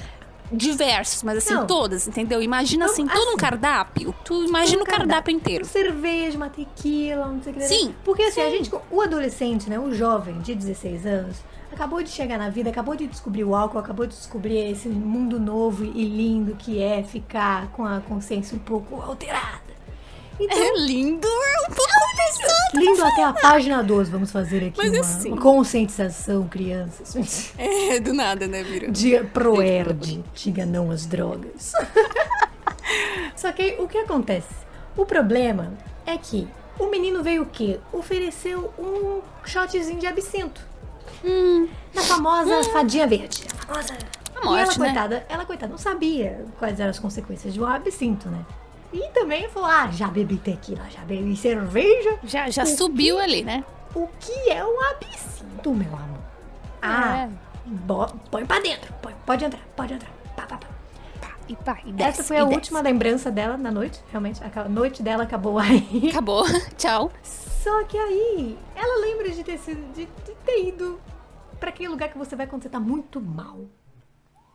Diversos, 0.54 1.24
mas 1.24 1.38
assim, 1.38 1.54
Não. 1.54 1.66
todas, 1.66 2.08
entendeu? 2.08 2.42
Imagina 2.42 2.86
Não, 2.86 2.92
assim, 2.92 3.08
todo 3.08 3.26
um 3.26 3.28
assim, 3.30 3.38
cardápio. 3.38 4.14
Tu 4.26 4.46
imagina 4.46 4.80
Um 4.80 4.84
o 4.84 4.86
cardápio 4.86 5.34
inteiro. 5.34 5.64
Uma 5.66 5.72
cerveja, 5.72 6.36
uma 6.38 6.50
tequila, 6.50 7.26
não 7.28 7.42
sei 7.42 7.54
o 7.54 7.56
que. 7.56 7.62
Sim, 7.64 7.96
Porque 8.04 8.24
assim, 8.24 8.42
a 8.42 8.50
gente, 8.50 8.70
o 8.90 9.02
adolescente, 9.02 9.70
né, 9.70 9.80
o 9.80 9.94
jovem 9.94 10.40
de 10.40 10.54
16 10.54 11.06
anos, 11.06 11.38
acabou 11.72 12.04
de 12.04 12.10
chegar 12.10 12.38
na 12.38 12.50
vida, 12.50 12.70
acabou 12.70 12.98
de 12.98 13.08
descobrir 13.08 13.46
o 13.46 13.56
álcool, 13.56 13.78
acabou 13.80 14.06
de 14.06 14.14
descobrir 14.14 14.58
esse 14.72 14.90
mundo 14.90 15.40
novo 15.40 15.86
e 15.86 16.04
lindo 16.06 16.56
que 16.56 16.82
é 16.82 17.02
ficar 17.02 17.68
com 17.72 17.86
a 17.86 18.02
consciência 18.02 18.56
um 18.56 18.60
pouco 18.60 19.02
alterada. 19.02 19.72
Então, 20.38 20.58
É 20.58 20.78
lindo, 20.80 21.28
é 21.28 21.62
um 21.70 21.74
pouco 21.74 21.91
pesado. 22.16 22.52
lindo 22.76 23.04
até 23.04 23.24
a 23.24 23.34
página 23.34 23.84
12, 23.84 24.12
vamos 24.12 24.32
fazer 24.32 24.68
aqui 24.68 24.88
uma, 24.90 25.00
assim- 25.00 25.32
uma 25.32 25.42
conscientização, 25.42 26.48
crianças. 26.48 27.54
É, 27.58 28.00
do 28.00 28.14
nada, 28.14 28.48
né, 28.48 28.64
Vira? 28.64 28.90
Diga 28.92 29.24
proerd, 29.26 30.24
diga 30.34 30.66
não 30.66 30.92
às 30.92 31.06
drogas. 31.06 31.74
Só 33.36 33.52
que 33.52 33.76
o 33.80 33.88
que 33.88 33.98
acontece? 33.98 34.54
O 34.98 35.06
problema 35.06 35.74
é 36.06 36.18
que 36.18 36.48
o 36.80 36.88
menino 36.88 37.24
veio 37.24 37.44
o 37.44 37.46
quê? 37.46 37.80
Ofereceu 37.92 38.74
um 38.78 39.22
shotzinho 39.46 40.00
de 40.00 40.08
absinto. 40.08 40.62
Da 41.94 42.02
famosa 42.02 42.64
fadinha 42.66 43.08
verde. 43.08 43.44
A 43.54 43.66
famosa. 43.66 43.94
A 44.36 44.46
morte, 44.46 44.58
e 44.58 44.62
ela, 44.62 44.72
né? 44.72 44.76
coitada, 44.76 45.26
ela, 45.30 45.46
coitada, 45.46 45.72
não 45.72 45.78
sabia 45.78 46.44
quais 46.58 46.80
eram 46.80 46.90
as 46.90 46.98
consequências 47.00 47.54
de 47.54 47.62
um 47.62 47.66
absinto, 47.66 48.28
né? 48.30 48.44
E 48.94 49.10
também 49.14 49.48
falou: 49.50 49.70
ah, 49.70 49.90
já 49.92 50.08
bebi 50.08 50.38
tequila, 50.38 50.90
já 50.90 51.02
bebi 51.02 51.36
cerveja. 51.36 52.20
Já, 52.24 52.50
já 52.50 52.66
subiu 52.66 53.20
ali, 53.20 53.44
né? 53.44 53.64
O 53.96 54.08
que 54.20 54.50
é 54.50 54.64
um 54.66 54.82
absinto, 54.92 55.74
meu 55.74 55.94
amor? 55.96 56.20
Ah, 56.82 57.24
É. 57.24 57.30
bo- 57.66 58.08
põe 58.30 58.46
pra 58.46 58.60
dentro. 58.60 58.94
Põe, 59.02 59.14
pode 59.26 59.46
entrar, 59.46 59.62
pode 59.76 59.94
entrar. 59.94 60.12
Pá, 60.36 60.44
pá, 60.48 60.58
pá. 60.58 60.68
Pá, 61.22 61.36
e 61.48 61.56
pá, 61.56 61.80
e 61.86 61.92
desce, 61.92 62.10
Essa 62.10 62.24
foi 62.24 62.38
a 62.38 62.44
desce. 62.44 62.56
última 62.56 62.82
lembrança 62.82 63.30
dela 63.32 63.58
na 63.58 63.72
noite, 63.72 64.02
realmente. 64.10 64.42
A 64.44 64.70
noite 64.70 65.04
dela 65.04 65.24
acabou 65.24 65.58
aí. 65.60 66.10
Acabou. 66.10 66.44
Tchau. 66.78 67.12
Só 67.24 67.84
que 67.84 67.98
aí, 67.98 68.58
ela 68.76 69.02
lembra 69.02 69.30
de 69.30 69.44
ter 69.44 69.58
sido, 69.60 69.82
de, 69.94 70.06
de 70.06 70.32
ter 70.46 70.68
ido 70.68 71.00
pra 71.60 71.70
aquele 71.70 71.90
lugar 71.90 72.10
que 72.10 72.18
você 72.18 72.36
vai 72.36 72.48
quando 72.48 72.64
você 72.64 72.70
tá 72.70 72.80
muito 72.80 73.22
mal. 73.22 73.60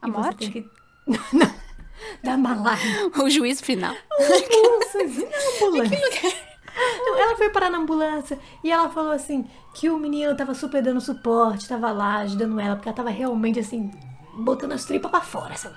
A 0.03 0.09
E 0.09 0.11
você 0.11 0.21
morte? 0.21 0.51
tem 0.51 0.51
que... 0.51 0.71
Não, 1.37 1.51
da 2.23 2.37
malária. 2.37 3.11
O 3.23 3.31
juízo 3.31 3.65
final. 3.65 3.95
Ambulância, 4.19 5.29
na 5.29 5.67
ambulância. 5.67 6.47
Não, 6.77 7.19
ela 7.19 7.37
foi 7.37 7.49
parar 7.49 7.71
na 7.71 7.79
ambulância 7.79 8.39
e 8.63 8.71
ela 8.71 8.91
falou 8.91 9.13
assim 9.13 9.47
que 9.75 9.89
o 9.89 9.99
menino 9.99 10.37
tava 10.37 10.55
super 10.55 10.83
dando 10.83 11.01
suporte, 11.01 11.69
tava 11.69 11.91
lá 11.91 12.17
ajudando 12.19 12.61
ela, 12.61 12.77
porque 12.77 12.89
ela 12.89 12.97
tava 12.97 13.09
realmente 13.09 13.59
assim, 13.59 13.91
botando 14.35 14.73
as 14.73 14.85
tripas 14.85 15.11
pra 15.11 15.23
fora. 15.23 15.55
Assim. 15.55 15.71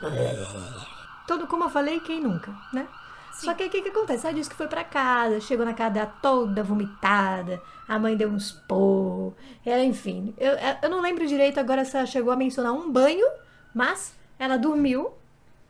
Todo, 1.25 1.47
como 1.47 1.63
eu 1.63 1.69
falei, 1.69 2.01
quem 2.01 2.19
nunca, 2.19 2.53
né? 2.73 2.85
Só 3.33 3.53
que 3.53 3.63
o 3.63 3.69
que, 3.69 3.81
que 3.81 3.89
acontece? 3.89 4.27
Ela 4.27 4.35
disse 4.35 4.49
que 4.49 4.55
foi 4.55 4.67
pra 4.67 4.83
casa, 4.83 5.39
chegou 5.39 5.65
na 5.65 5.73
casa 5.73 5.91
dela 5.91 6.13
toda 6.21 6.61
vomitada, 6.61 7.61
a 7.87 7.97
mãe 7.97 8.17
deu 8.17 8.29
uns 8.29 8.51
porros, 8.51 9.33
ela, 9.65 9.83
enfim. 9.83 10.33
Eu, 10.37 10.53
eu 10.81 10.89
não 10.89 10.99
lembro 10.99 11.25
direito 11.25 11.57
agora 11.57 11.85
se 11.85 11.95
ela 11.95 12.05
chegou 12.05 12.33
a 12.33 12.35
mencionar 12.35 12.73
um 12.73 12.91
banho, 12.91 13.25
mas 13.73 14.13
ela 14.37 14.57
dormiu, 14.57 15.13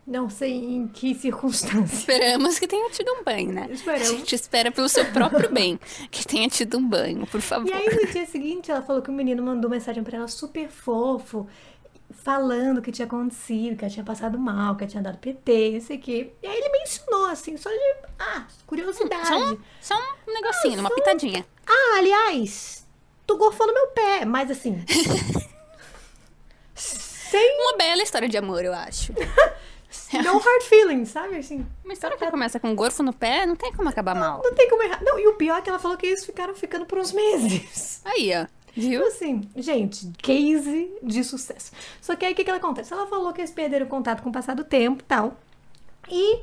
não 0.09 0.27
sei 0.27 0.51
em 0.53 0.87
que 0.87 1.13
circunstância. 1.13 1.83
Esperamos 1.83 2.57
que 2.57 2.67
tenha 2.67 2.89
tido 2.89 3.11
um 3.13 3.23
banho, 3.23 3.53
né? 3.53 3.67
Esperamos. 3.69 4.09
A 4.09 4.11
gente 4.13 4.33
espera 4.33 4.71
pelo 4.71 4.89
seu 4.89 5.05
próprio 5.05 5.51
bem 5.51 5.79
que 6.09 6.25
tenha 6.25 6.49
tido 6.49 6.79
um 6.79 6.87
banho, 6.87 7.27
por 7.27 7.39
favor. 7.39 7.69
E 7.69 7.71
aí, 7.71 7.85
no 7.85 8.11
dia 8.11 8.25
seguinte, 8.25 8.71
ela 8.71 8.81
falou 8.81 9.03
que 9.03 9.11
o 9.11 9.13
menino 9.13 9.43
mandou 9.43 9.69
mensagem 9.69 10.03
pra 10.03 10.17
ela 10.17 10.27
super 10.27 10.67
fofo, 10.67 11.47
falando 12.11 12.79
o 12.79 12.81
que 12.81 12.91
tinha 12.91 13.05
acontecido, 13.05 13.77
que 13.77 13.85
ela 13.85 13.93
tinha 13.93 14.03
passado 14.03 14.39
mal, 14.39 14.75
que 14.75 14.83
ela 14.83 14.89
tinha 14.89 15.03
dado 15.03 15.19
PT, 15.19 15.71
não 15.73 15.81
sei 15.81 15.97
o 15.97 15.99
quê. 15.99 16.33
E 16.41 16.47
aí 16.47 16.57
ele 16.57 16.69
mencionou, 16.69 17.27
assim, 17.27 17.55
só 17.55 17.69
de. 17.69 17.95
Ah, 18.17 18.47
curiosidade. 18.65 19.27
Só 19.27 19.37
um, 19.37 19.57
só 19.79 19.95
um 20.27 20.33
negocinho, 20.33 20.79
uma 20.79 20.89
pitadinha. 20.89 21.45
Ah, 21.67 21.97
aliás, 21.99 22.83
tu 23.27 23.37
gorfou 23.37 23.67
no 23.67 23.73
meu 23.75 23.87
pé, 23.89 24.25
mas 24.25 24.49
assim. 24.49 24.83
sem 26.73 27.61
Uma 27.61 27.77
bela 27.77 28.01
história 28.01 28.27
de 28.27 28.37
amor, 28.37 28.65
eu 28.65 28.73
acho. 28.73 29.13
no 30.23 30.37
hard 30.37 30.61
feelings, 30.63 31.09
sabe? 31.09 31.37
Assim, 31.37 31.65
Uma 31.83 31.93
história 31.93 32.17
que 32.17 32.31
começa 32.31 32.59
com 32.59 32.69
um 32.69 32.75
gorfo 32.75 33.01
no 33.01 33.13
pé, 33.13 33.45
não 33.45 33.55
tem 33.55 33.73
como 33.73 33.89
acabar 33.89 34.15
mal. 34.15 34.41
não 34.43 34.53
tem 34.53 34.69
como 34.69 34.83
errar. 34.83 35.03
Não, 35.03 35.19
e 35.19 35.27
o 35.27 35.33
pior 35.33 35.57
é 35.57 35.61
que 35.61 35.69
ela 35.69 35.79
falou 35.79 35.97
que 35.97 36.05
eles 36.05 36.25
ficaram 36.25 36.53
ficando 36.53 36.85
por 36.85 36.99
uns 36.99 37.11
meses. 37.11 38.01
Aí, 38.05 38.31
ó. 38.35 38.45
Viu? 38.75 39.01
Então, 39.01 39.07
assim, 39.07 39.49
gente, 39.55 40.11
case 40.21 40.91
de 41.01 41.23
sucesso. 41.23 41.71
Só 41.99 42.15
que 42.15 42.25
aí 42.25 42.33
o 42.33 42.35
que, 42.35 42.43
que 42.43 42.49
ela 42.49 42.59
acontece? 42.59 42.93
Ela 42.93 43.07
falou 43.07 43.33
que 43.33 43.41
eles 43.41 43.51
perderam 43.51 43.85
o 43.85 43.89
contato 43.89 44.21
com 44.21 44.29
o 44.29 44.31
passar 44.31 44.55
do 44.55 44.63
tempo 44.63 45.01
e 45.01 45.05
tal. 45.05 45.37
E 46.07 46.39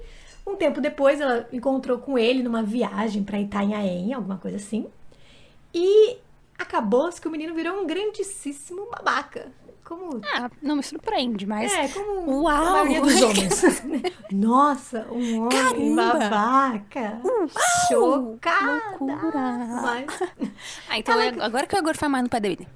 um 0.46 0.56
tempo 0.56 0.80
depois 0.80 1.20
ela 1.20 1.48
encontrou 1.52 1.98
com 1.98 2.18
ele 2.18 2.42
numa 2.42 2.62
viagem 2.62 3.22
pra 3.22 3.40
Itanhaém, 3.40 4.12
alguma 4.12 4.38
coisa 4.38 4.56
assim. 4.56 4.86
E 5.72 6.18
acabou-se 6.58 7.20
que 7.20 7.28
o 7.28 7.30
menino 7.30 7.54
virou 7.54 7.80
um 7.80 7.86
grandíssimo 7.86 8.86
babaca. 8.90 9.52
Como. 9.86 10.20
Ah, 10.34 10.50
não 10.60 10.74
me 10.76 10.82
surpreende, 10.82 11.46
mas. 11.46 11.72
É, 11.72 11.86
como 11.88 12.42
Uau! 12.42 12.56
a 12.56 12.70
maioria 12.84 13.00
dos 13.00 13.22
homens. 13.22 13.62
Nossa, 14.32 15.06
um 15.12 15.42
homem 15.42 15.94
Caramba! 15.96 16.18
babaca. 16.18 17.20
Chocada. 17.88 18.96
Loucura! 19.00 19.40
Mas 19.82 20.06
Ah, 20.90 20.98
então 20.98 21.20
é- 21.20 21.28
agora 21.40 21.66
que 21.68 21.76
eu 21.76 21.82
gorfar 21.84 22.10
mais 22.10 22.24
no 22.24 22.28
pé 22.30 22.40
dele. 22.40 22.66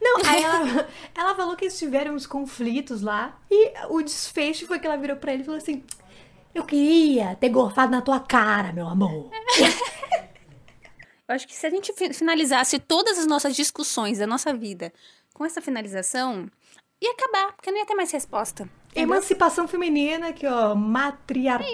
Não, 0.00 0.16
aí 0.26 0.42
ela, 0.42 0.88
ela 1.14 1.34
falou 1.36 1.54
que 1.54 1.64
eles 1.66 1.78
tiveram 1.78 2.14
uns 2.14 2.26
conflitos 2.26 3.02
lá. 3.02 3.38
E 3.50 3.72
o 3.88 4.02
desfecho 4.02 4.66
foi 4.66 4.80
que 4.80 4.86
ela 4.86 4.96
virou 4.96 5.16
pra 5.16 5.32
ele 5.32 5.42
e 5.42 5.46
falou 5.46 5.58
assim: 5.58 5.84
Eu 6.52 6.64
queria 6.64 7.36
ter 7.36 7.50
gorfado 7.50 7.92
na 7.92 8.02
tua 8.02 8.18
cara, 8.18 8.72
meu 8.72 8.88
amor. 8.88 9.30
Eu 11.28 11.34
acho 11.34 11.46
que 11.46 11.54
se 11.54 11.66
a 11.66 11.70
gente 11.70 11.92
fi- 11.92 12.12
finalizasse 12.14 12.78
todas 12.78 13.18
as 13.18 13.26
nossas 13.26 13.54
discussões 13.54 14.18
da 14.18 14.26
nossa 14.26 14.52
vida 14.54 14.92
com 15.38 15.44
essa 15.44 15.62
finalização, 15.62 16.50
ia 17.00 17.12
acabar, 17.12 17.52
porque 17.54 17.70
não 17.70 17.78
ia 17.78 17.86
ter 17.86 17.94
mais 17.94 18.10
resposta. 18.10 18.68
Emancipação 18.94 19.68
feminina, 19.68 20.28
aqui, 20.30 20.44
ó, 20.46 20.74
matriarcado. 20.74 21.72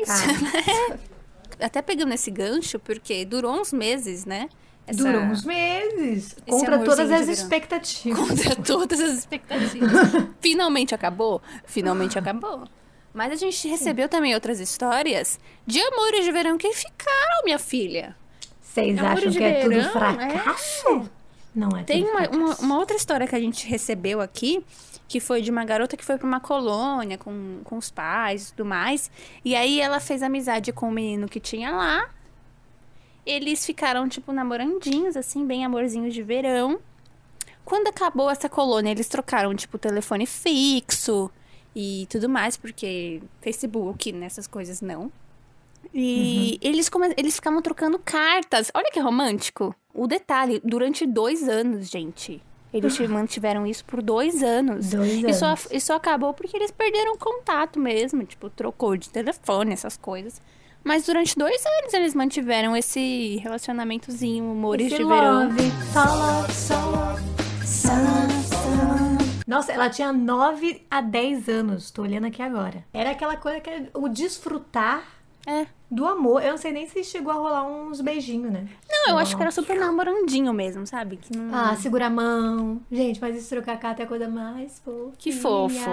Até 1.59 1.81
pegando 1.81 2.13
esse 2.13 2.31
gancho, 2.31 2.79
porque 2.79 3.25
durou 3.25 3.59
uns 3.59 3.73
meses, 3.73 4.27
né? 4.27 4.49
Essa- 4.87 5.03
Durou 5.03 5.23
uns 5.23 5.45
meses. 5.45 6.37
Contra 6.47 6.79
todas 6.85 7.11
as 7.11 7.27
expectativas. 7.29 8.29
contra 8.29 8.57
todas 8.57 9.01
as 9.01 9.13
expectativas. 9.19 9.91
Finalmente 10.43 10.95
acabou? 10.95 11.41
Finalmente 11.65 12.19
acabou. 12.19 12.65
Mas 13.15 13.33
a 13.33 13.37
gente 13.37 13.67
recebeu 13.69 14.09
também 14.09 14.35
outras 14.35 14.61
histórias 14.61 15.39
de 15.67 15.81
amores 15.81 16.25
de 16.25 16.33
verão 16.33 16.59
que 16.59 16.71
ficaram, 16.75 17.45
minha 17.45 17.59
filha. 17.59 18.15
Vocês 18.61 18.99
acham 18.99 19.33
que 19.33 19.43
é 19.43 19.61
tudo 19.63 19.71
verão, 19.71 19.93
fracasso? 19.93 21.11
Não 21.55 21.69
é 21.77 21.85
Tem 21.85 22.05
uma, 22.05 22.29
uma, 22.29 22.55
uma 22.57 22.79
outra 22.79 22.97
história 22.97 23.27
que 23.27 23.35
a 23.35 23.41
gente 23.41 23.67
recebeu 23.69 24.21
aqui, 24.21 24.65
que 25.07 25.21
foi 25.21 25.41
de 25.41 25.51
uma 25.51 25.65
garota 25.65 25.97
que 25.97 26.05
foi 26.05 26.19
pra 26.19 26.27
uma 26.27 26.41
colônia 26.41 27.17
com, 27.17 27.61
com 27.63 27.77
os 27.77 27.91
pais 27.91 28.49
e 28.49 28.51
tudo 28.53 28.65
mais. 28.65 29.11
E 29.45 29.55
aí 29.55 29.81
ela 29.81 30.01
fez 30.01 30.23
amizade 30.23 30.73
com 30.73 30.89
o 30.89 30.93
menino 30.93 31.29
que 31.29 31.39
tinha 31.39 31.71
lá. 31.71 32.11
Eles 33.25 33.65
ficaram, 33.65 34.09
tipo, 34.09 34.33
namorandinhos, 34.33 35.17
assim, 35.17 35.47
bem 35.47 35.65
amorzinhos 35.65 36.13
de 36.13 36.23
verão. 36.23 36.81
Quando 37.65 37.87
acabou 37.87 38.29
essa 38.29 38.49
colônia, 38.49 38.91
eles 38.91 39.09
trocaram, 39.09 39.55
tipo, 39.55 39.79
telefone 39.79 40.27
fixo 40.27 41.31
e 41.75 42.07
tudo 42.11 42.29
mais, 42.29 42.57
porque 42.57 43.23
Facebook, 43.41 44.13
nessas 44.13 44.47
coisas 44.47 44.81
não. 44.83 45.11
E 45.93 46.59
eles, 46.63 46.89
come... 46.89 47.13
eles 47.17 47.35
ficavam 47.37 47.61
trocando 47.61 47.99
cartas. 47.99 48.71
Olha 48.75 48.91
que 48.93 49.01
romântico. 49.01 49.75
O 49.93 50.07
detalhe, 50.07 50.61
durante 50.65 51.07
dois 51.07 51.49
anos, 51.49 51.89
gente. 51.91 52.43
Eles 52.73 52.97
te- 52.97 53.07
mantiveram 53.07 53.65
isso 53.67 53.85
por 53.85 54.03
dois 54.03 54.43
anos. 54.43 54.91
Dois 54.91 55.23
E 55.23 55.33
só, 55.35 55.47
anos. 55.47 55.69
e 55.71 55.79
só 55.81 55.95
acabou 55.95 56.35
porque 56.35 56.57
eles 56.57 56.73
perderam 56.73 57.17
contato 57.17 57.79
mesmo. 57.79 58.25
Tipo, 58.25 58.51
trocou 58.51 58.97
de 58.97 59.09
telefone, 59.11 59.73
essas 59.73 59.97
coisas. 59.97 60.41
Mas 60.83 61.07
durante 61.07 61.39
dois 61.39 61.65
anos 61.65 61.95
eles 61.95 62.15
mantiveram 62.15 62.77
esse 62.77 63.37
relacionamentozinho, 63.43 64.51
amores 64.51 64.89
Esse 64.89 64.97
de 64.97 65.05
verão. 65.05 65.45
love, 65.49 65.63
só 65.93 66.05
love, 66.05 66.53
só 66.53 66.75
love, 66.75 67.23
só 67.65 67.93
love, 67.93 68.45
só 68.49 68.57
love. 68.59 69.45
Nossa, 69.47 69.73
ela 69.73 69.89
tinha 69.89 70.13
9 70.13 70.85
a 70.91 71.01
10 71.01 71.49
anos, 71.49 71.91
tô 71.91 72.03
olhando 72.03 72.27
aqui 72.27 72.43
agora. 72.43 72.85
Era 72.93 73.11
aquela 73.13 73.37
coisa 73.37 73.61
que 73.61 73.71
é 73.71 73.89
o 73.95 74.09
desfrutar 74.09 75.03
É. 75.47 75.67
do 75.91 76.07
amor. 76.07 76.43
Eu 76.43 76.53
não 76.53 76.57
sei 76.59 76.73
nem 76.73 76.87
se 76.89 77.05
chegou 77.05 77.31
a 77.33 77.37
rolar 77.37 77.65
uns 77.65 78.01
beijinhos, 78.01 78.51
né? 78.53 78.67
Não, 78.91 79.11
eu 79.11 79.19
acho 79.19 79.37
que 79.37 79.43
era 79.43 79.51
super 79.51 79.77
namorandinho 79.79 80.53
mesmo, 80.53 80.87
sabe? 80.87 81.17
Que 81.19 81.37
não... 81.37 81.55
Ah, 81.55 81.77
segura 81.77 82.07
a 82.07 82.11
mão. 82.11 82.81
Gente, 82.91 83.21
mas 83.21 83.37
isso 83.37 83.49
trocar 83.51 83.79
carta 83.79 84.03
é 84.03 84.05
a 84.05 84.09
coisa 84.09 84.27
mais 84.29 84.81
fofa. 84.85 85.13
que 85.19 85.33
fofo. 85.33 85.91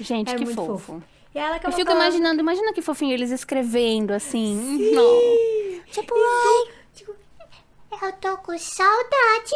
Gente, 0.00 0.30
É 0.32 0.36
que 0.36 0.44
muito 0.44 0.56
fofo. 0.56 0.78
fofo. 0.78 1.02
E 1.34 1.38
ela 1.38 1.50
Eu 1.50 1.54
acabou 1.56 1.76
fico 1.76 1.90
falando- 1.90 2.02
imaginando, 2.04 2.40
imagina 2.40 2.72
que 2.72 2.80
fofinho 2.80 3.12
eles 3.12 3.30
escrevendo 3.30 4.12
assim. 4.12 4.54
Não. 4.94 5.82
Tipo, 5.90 6.14
ai, 6.14 6.74
eu 8.08 8.12
tô 8.14 8.36
com 8.38 8.56
saudade. 8.58 9.54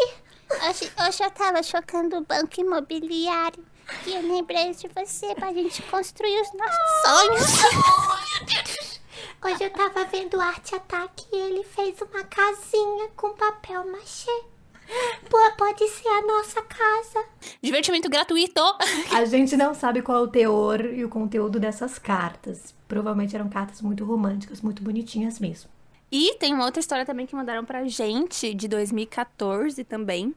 Hoje, 0.68 0.90
hoje 1.06 1.22
eu 1.24 1.30
tava 1.30 1.62
chocando 1.62 2.16
o 2.16 2.20
banco 2.24 2.60
imobiliário 2.60 3.64
e 4.06 4.14
eu 4.14 4.22
lembrei 4.22 4.72
de 4.72 4.88
você 4.88 5.34
pra 5.34 5.52
gente 5.52 5.82
construir 5.82 6.40
os 6.40 6.52
nossos 6.54 7.02
sonhos. 7.04 8.77
Hoje 9.40 9.62
eu 9.62 9.70
tava 9.70 10.04
vendo 10.06 10.40
Arte 10.40 10.74
Ataque 10.74 11.24
e 11.32 11.36
ele 11.36 11.62
fez 11.62 12.00
uma 12.02 12.24
casinha 12.24 13.08
com 13.14 13.30
papel 13.34 13.86
machê. 13.86 14.42
Pô, 15.30 15.38
pode 15.56 15.86
ser 15.88 16.08
a 16.08 16.22
nossa 16.22 16.60
casa. 16.62 17.24
Divertimento 17.62 18.08
gratuito. 18.08 18.60
A 19.14 19.24
gente 19.24 19.56
não 19.56 19.74
sabe 19.74 20.02
qual 20.02 20.18
é 20.18 20.20
o 20.22 20.28
teor 20.28 20.84
e 20.84 21.04
o 21.04 21.08
conteúdo 21.08 21.60
dessas 21.60 22.00
cartas. 22.00 22.74
Provavelmente 22.88 23.36
eram 23.36 23.48
cartas 23.48 23.80
muito 23.80 24.04
românticas, 24.04 24.60
muito 24.60 24.82
bonitinhas 24.82 25.38
mesmo. 25.38 25.70
E 26.10 26.34
tem 26.40 26.52
uma 26.52 26.64
outra 26.64 26.80
história 26.80 27.06
também 27.06 27.26
que 27.26 27.36
mandaram 27.36 27.64
pra 27.64 27.86
gente, 27.86 28.52
de 28.52 28.66
2014 28.66 29.84
também. 29.84 30.34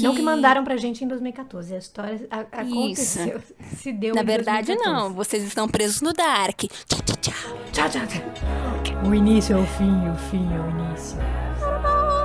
Não 0.00 0.14
que 0.14 0.22
mandaram 0.22 0.62
pra 0.62 0.76
gente 0.76 1.04
em 1.04 1.08
2014. 1.08 1.74
A 1.74 1.78
história 1.78 2.28
a- 2.30 2.62
Isso. 2.62 3.18
aconteceu. 3.18 3.42
Se 3.78 3.92
deu 3.92 4.14
Na 4.14 4.22
em 4.22 4.24
verdade, 4.24 4.66
2014. 4.68 4.84
não. 5.08 5.12
Vocês 5.14 5.42
estão 5.42 5.68
presos 5.68 6.00
no 6.00 6.12
Dark. 6.12 6.60
Tchau, 6.62 7.00
tchau, 7.04 7.16
tchau. 7.20 7.34
Tchau, 7.72 7.88
tchau, 7.90 8.06
tchau. 8.06 9.08
O 9.10 9.14
início 9.14 9.56
é 9.56 9.60
o 9.60 9.66
fim, 9.66 10.08
o 10.10 10.16
fim 10.30 10.46
é 10.54 10.60
o 10.60 10.70
início. 10.70 11.18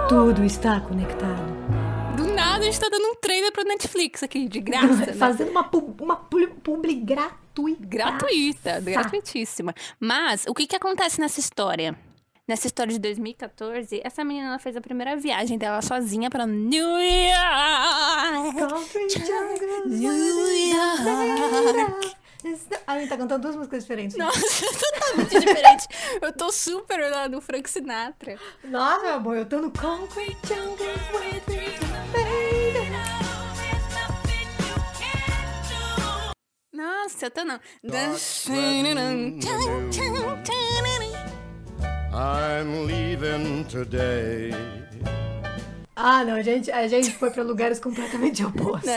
Tudo 0.08 0.44
está 0.44 0.80
conectado. 0.82 1.54
Do 2.16 2.28
nada 2.34 2.60
a 2.62 2.64
gente 2.66 2.80
tá 2.80 2.88
dando 2.92 3.06
um 3.06 3.16
trailer 3.16 3.52
pra 3.52 3.64
Netflix 3.64 4.22
aqui, 4.22 4.48
de 4.48 4.60
graça. 4.60 5.08
né? 5.08 5.14
Fazendo 5.14 5.50
uma, 5.50 5.64
pub, 5.64 6.00
uma 6.02 6.16
publi, 6.16 6.48
publi 6.48 6.96
gratuita. 6.96 7.84
Gratuita, 7.86 8.80
gratuitíssima. 8.82 9.74
Mas 10.00 10.46
o 10.48 10.54
que 10.54 10.68
que 10.68 10.76
acontece 10.76 11.20
nessa 11.20 11.40
história? 11.40 11.96
Nessa 12.48 12.68
história 12.68 12.94
de 12.94 13.00
2014, 13.00 14.02
essa 14.04 14.24
menina 14.24 14.48
ela 14.48 14.60
fez 14.60 14.76
a 14.76 14.82
primeira 14.82 15.16
viagem 15.16 15.58
dela 15.58 15.82
sozinha 15.82 16.30
pra 16.30 16.46
New 16.46 16.98
York. 17.00 18.54
New 19.88 20.14
York. 20.76 22.16
A 22.86 23.00
gente 23.00 23.08
tá 23.08 23.18
cantando 23.18 23.44
duas 23.44 23.56
músicas 23.56 23.84
diferentes. 23.84 24.18
Nossa, 24.18 24.66
totalmente 24.92 25.40
diferente. 25.40 25.88
Eu 26.22 26.34
tô 26.34 26.52
super 26.52 27.10
lá 27.10 27.30
no 27.30 27.40
Frank 27.40 27.70
Sinatra. 27.70 28.38
Nossa, 28.66 29.02
meu 29.02 29.14
amor, 29.14 29.38
eu 29.38 29.46
tô 29.46 29.62
no 29.62 29.72
Concrete 29.72 30.38
Jungles 30.46 31.00
with 31.14 31.42
baby. 32.12 32.54
Nossa, 36.74 37.28
eu 37.28 37.32
tô 37.32 37.46
não. 37.46 37.60
I'm 42.16 42.86
leaving 42.86 43.64
today. 43.64 44.52
Ah, 45.96 46.24
não, 46.24 46.36
a 46.36 46.42
gente, 46.44 46.72
a 46.72 46.88
gente 46.88 47.12
foi 47.12 47.32
pra 47.32 47.42
lugares 47.42 47.80
completamente 47.80 48.44
opostos. 48.46 48.88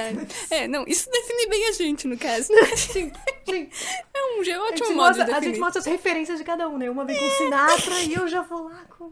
É, 0.50 0.68
não, 0.68 0.84
isso 0.86 1.10
define 1.10 1.46
bem 1.48 1.68
a 1.68 1.72
gente, 1.72 2.06
no 2.06 2.18
caso. 2.18 2.48
Sim, 2.76 3.10
sim. 3.48 3.70
É 4.12 4.18
um 4.22 4.60
A 4.60 4.64
ótimo 4.64 4.86
gente, 4.88 4.96
modo 4.96 5.14
de 5.14 5.18
mostra, 5.18 5.22
a 5.22 5.26
definir. 5.26 5.46
gente 5.46 5.60
mostra 5.60 5.80
as 5.80 5.86
referências 5.86 6.38
de 6.38 6.44
cada 6.44 6.68
um, 6.68 6.76
né? 6.76 6.90
Uma 6.90 7.04
vem 7.06 7.16
com 7.18 7.30
Sinatra 7.30 8.00
e 8.02 8.14
eu 8.14 8.28
já 8.28 8.42
vou 8.42 8.64
lá 8.64 8.84
com. 8.98 9.10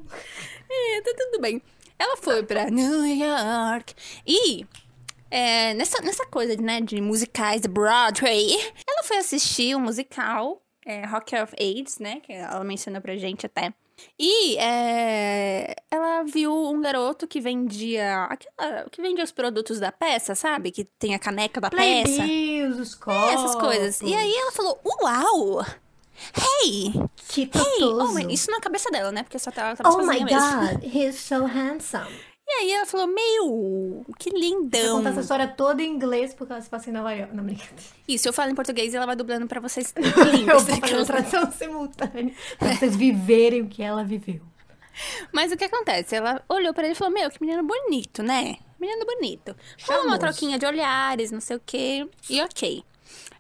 É, 0.71 1.01
tá 1.01 1.15
tudo 1.17 1.41
bem. 1.41 1.63
Ela 1.99 2.17
foi 2.19 2.43
pra 2.43 2.69
New 2.71 3.07
York 3.07 3.95
e 4.27 4.67
é, 5.31 5.73
nessa, 5.75 6.03
nessa 6.03 6.27
coisa 6.27 6.57
né, 6.61 6.81
de 6.81 7.01
musicais 7.01 7.63
de 7.63 7.69
Broadway, 7.69 8.53
ela 8.87 9.03
foi 9.05 9.17
assistir 9.19 9.75
um 9.77 9.81
musical, 9.81 10.63
é, 10.85 11.07
Rock 11.07 11.35
of 11.37 11.55
Ages, 11.59 11.99
né? 11.99 12.21
Que 12.21 12.33
ela 12.33 12.65
mencionou 12.65 13.01
pra 13.01 13.17
gente 13.17 13.47
até. 13.47 13.73
E 14.19 14.57
é, 14.59 15.75
ela 15.91 16.23
viu 16.25 16.53
um 16.53 16.81
garoto 16.81 17.27
que 17.29 17.41
vendia 17.41 18.25
aquela, 18.25 18.89
que 18.91 19.01
vendia 19.01 19.23
os 19.25 19.33
produtos 19.33 19.79
da 19.81 19.93
peça, 19.93 20.35
sabe? 20.35 20.71
Que 20.71 20.85
tem 20.85 21.15
a 21.15 21.19
caneca 21.19 21.61
da 21.61 21.71
peça. 21.71 22.05
Playbills, 22.23 22.79
os 22.81 22.95
É, 22.95 22.99
copos. 23.05 23.31
essas 23.35 23.55
coisas. 23.57 24.01
E 24.01 24.15
aí 24.15 24.35
ela 24.35 24.53
falou: 24.53 24.81
Uau! 25.03 25.65
Hey! 26.37 26.93
Que 27.29 27.43
Hey! 27.43 27.83
Oh, 27.83 28.09
my- 28.13 28.33
isso 28.33 28.51
na 28.51 28.61
cabeça 28.61 28.91
dela, 28.91 29.11
né? 29.13 29.23
Porque 29.23 29.39
só 29.39 29.51
tava, 29.51 29.77
tava 29.77 29.95
Oh 29.95 29.99
my 29.99 30.19
sozinha 30.19 30.25
mesmo. 30.25 30.81
god, 30.81 30.85
he's 30.97 31.17
so 31.19 31.45
handsome. 31.47 32.11
E 32.47 32.51
aí 32.61 32.73
ela 32.73 32.85
falou, 32.87 33.07
meu, 33.07 34.05
que 34.19 34.29
lindão. 34.31 34.99
contar 34.99 35.11
essa 35.11 35.21
história 35.21 35.49
toda 35.49 35.83
em 35.83 35.91
inglês 35.91 36.35
porque 36.35 36.53
ela 36.53 36.61
se 36.61 36.69
passa 36.69 36.91
em 36.91 36.93
Nova 36.93 37.13
York. 37.13 37.35
Não, 37.35 37.43
brincadeira. 37.43 37.83
Isso, 38.07 38.29
eu 38.29 38.33
falo 38.33 38.51
em 38.51 38.55
português 38.55 38.93
e 38.93 38.97
ela 38.97 39.07
vai 39.07 39.17
dublando 39.17 39.47
pra 39.47 39.61
vocês. 39.61 39.95
Eu 39.97 40.61
vou 40.61 40.61
fazer 40.61 41.07
tradução 41.07 41.51
simultânea 41.51 42.35
pra 42.59 42.75
vocês 42.75 42.95
viverem 42.97 43.63
o 43.63 43.69
que 43.69 43.83
ela 43.83 44.05
viveu. 44.05 44.43
Mas 45.33 45.51
o 45.53 45.57
que 45.57 45.65
acontece? 45.65 46.15
Ela 46.15 46.43
olhou 46.49 46.73
pra 46.75 46.85
ele 46.85 46.93
e 46.93 46.97
falou, 46.97 47.13
meu, 47.13 47.31
que 47.31 47.41
menino 47.41 47.65
bonito, 47.65 48.23
né? 48.23 48.59
Menino 48.79 49.05
bonito. 49.07 49.57
Falou 49.79 50.05
uma 50.05 50.19
troquinha 50.19 50.59
de 50.59 50.67
olhares, 50.67 51.31
não 51.31 51.41
sei 51.41 51.57
o 51.57 51.63
quê. 51.65 52.07
E 52.29 52.41
ok. 52.43 52.85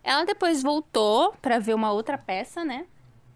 Ela 0.02 0.24
depois 0.24 0.62
voltou 0.62 1.34
pra 1.40 1.58
ver 1.58 1.74
uma 1.74 1.92
outra 1.92 2.16
peça, 2.16 2.64
né? 2.64 2.86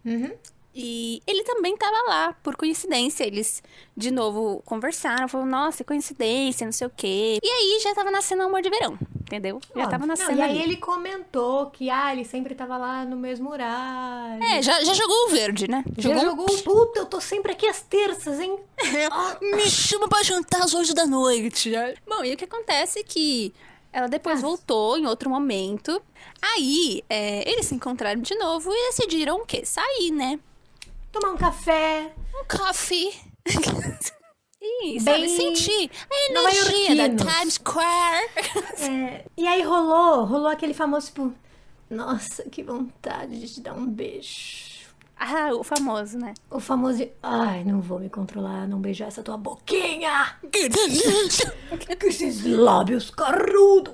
Uhum. 0.03 0.31
E 0.73 1.21
ele 1.25 1.43
também 1.43 1.75
tava 1.75 1.97
lá, 2.07 2.33
por 2.43 2.55
coincidência. 2.55 3.23
Eles, 3.25 3.61
de 3.97 4.11
novo, 4.11 4.61
conversaram. 4.65 5.27
Falaram, 5.27 5.49
nossa, 5.49 5.83
coincidência, 5.83 6.63
não 6.65 6.71
sei 6.71 6.87
o 6.87 6.91
quê. 6.95 7.39
E 7.43 7.47
aí, 7.49 7.79
já 7.81 7.93
tava 7.95 8.11
nascendo 8.11 8.43
o 8.43 8.45
amor 8.45 8.61
de 8.61 8.69
verão, 8.69 8.97
entendeu? 9.21 9.59
Já 9.75 9.83
tava 9.87 9.95
Óbvio. 9.95 10.07
nascendo 10.07 10.31
Não, 10.31 10.37
E 10.37 10.41
aí 10.41 10.49
ali. 10.51 10.61
ele 10.61 10.77
comentou 10.77 11.71
que, 11.71 11.89
ah, 11.89 12.13
ele 12.13 12.23
sempre 12.23 12.53
tava 12.55 12.77
lá 12.77 13.03
no 13.03 13.15
mesmo 13.17 13.49
horário. 13.49 14.43
É, 14.43 14.61
já, 14.61 14.81
já 14.83 14.93
jogou 14.93 15.25
o 15.25 15.29
verde, 15.29 15.67
né? 15.67 15.83
Já 15.97 16.11
um- 16.11 16.19
jogou 16.19 16.45
o 16.45 16.63
puta, 16.63 16.99
eu 16.99 17.05
tô 17.07 17.19
sempre 17.19 17.51
aqui 17.51 17.67
às 17.67 17.81
terças, 17.81 18.39
hein? 18.39 18.57
Me 19.41 19.69
chama 19.69 20.07
pra 20.07 20.21
jantar 20.23 20.61
às 20.61 20.73
hoje 20.73 20.93
da 20.93 21.05
noite. 21.05 21.71
Bom, 22.07 22.23
e 22.23 22.33
o 22.33 22.37
que 22.37 22.45
acontece 22.45 22.99
é 22.99 23.03
que 23.03 23.53
ela 23.91 24.07
depois 24.07 24.39
voltou 24.41 24.97
em 24.99 25.07
outro 25.07 25.29
momento. 25.31 25.99
Aí, 26.41 27.03
é, 27.09 27.49
eles 27.51 27.65
se 27.65 27.73
encontraram 27.75 28.21
de 28.21 28.35
novo 28.35 28.71
e 28.71 28.87
decidiram 28.91 29.37
o 29.37 29.45
quê? 29.45 29.65
Sair, 29.65 30.11
né? 30.11 30.39
Tomar 31.11 31.33
um 31.33 31.37
café. 31.37 32.13
Um 32.35 32.45
coffee. 32.45 33.13
e, 34.61 34.99
sabe, 34.99 35.21
Bem 35.21 35.35
sentir 35.35 35.91
a 36.09 36.31
energia 36.31 37.09
da. 37.09 37.25
Times 37.25 37.53
Square. 37.55 38.29
É, 38.79 39.25
e 39.35 39.47
aí 39.47 39.61
rolou, 39.63 40.25
rolou 40.25 40.47
aquele 40.47 40.73
famoso, 40.73 41.07
tipo, 41.07 41.33
nossa, 41.89 42.43
que 42.43 42.61
vontade 42.63 43.39
de 43.39 43.47
te 43.51 43.61
dar 43.61 43.73
um 43.73 43.87
beijo. 43.87 44.89
ah, 45.17 45.49
o 45.53 45.63
famoso, 45.63 46.17
né? 46.19 46.33
O 46.51 46.59
famoso, 46.59 46.97
de, 46.99 47.11
ai, 47.23 47.63
não 47.63 47.81
vou 47.81 47.99
me 47.99 48.09
controlar, 48.09 48.67
não 48.67 48.79
beijar 48.79 49.07
essa 49.07 49.23
tua 49.23 49.37
boquinha. 49.37 50.37
Que 50.51 50.69
delícia! 50.69 51.51
Com 51.99 52.07
esses 52.07 52.43
lábios 52.45 53.09
carrudos. 53.09 53.93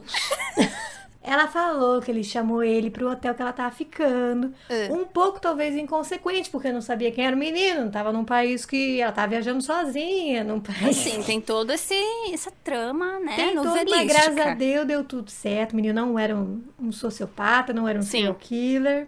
Ela 1.27 1.47
falou 1.47 1.99
que 2.01 2.11
ele 2.11 2.23
chamou 2.23 2.63
ele 2.63 2.91
pro 2.91 3.09
hotel 3.09 3.33
que 3.33 3.41
ela 3.41 3.51
tava 3.51 3.73
ficando. 3.73 4.53
É. 4.69 4.91
Um 4.91 5.05
pouco, 5.05 5.39
talvez, 5.39 5.75
inconsequente, 5.75 6.49
porque 6.51 6.71
não 6.71 6.81
sabia 6.81 7.11
quem 7.11 7.25
era 7.25 7.35
o 7.35 7.39
menino. 7.39 7.89
Tava 7.89 8.13
num 8.13 8.23
país 8.23 8.65
que 8.65 9.01
ela 9.01 9.11
tava 9.11 9.29
viajando 9.29 9.61
sozinha, 9.63 10.43
num 10.43 10.59
país. 10.59 10.95
Sim, 10.95 11.23
tem 11.23 11.41
todo 11.41 11.71
esse 11.71 11.95
essa 12.31 12.51
trama, 12.63 13.19
né? 13.19 13.35
Tem 13.35 13.55
tudo, 13.55 13.65
novelística. 13.65 13.97
mas 13.97 14.07
graças 14.07 14.37
a 14.37 14.53
Deus 14.53 14.85
deu 14.85 15.03
tudo 15.03 15.31
certo. 15.31 15.73
O 15.73 15.75
menino 15.77 15.93
não 15.93 16.19
era 16.19 16.35
um, 16.35 16.63
um 16.79 16.91
sociopata, 16.91 17.73
não 17.73 17.87
era 17.87 17.97
um 17.97 18.03
Sim. 18.03 18.11
serial 18.11 18.35
killer. 18.35 19.07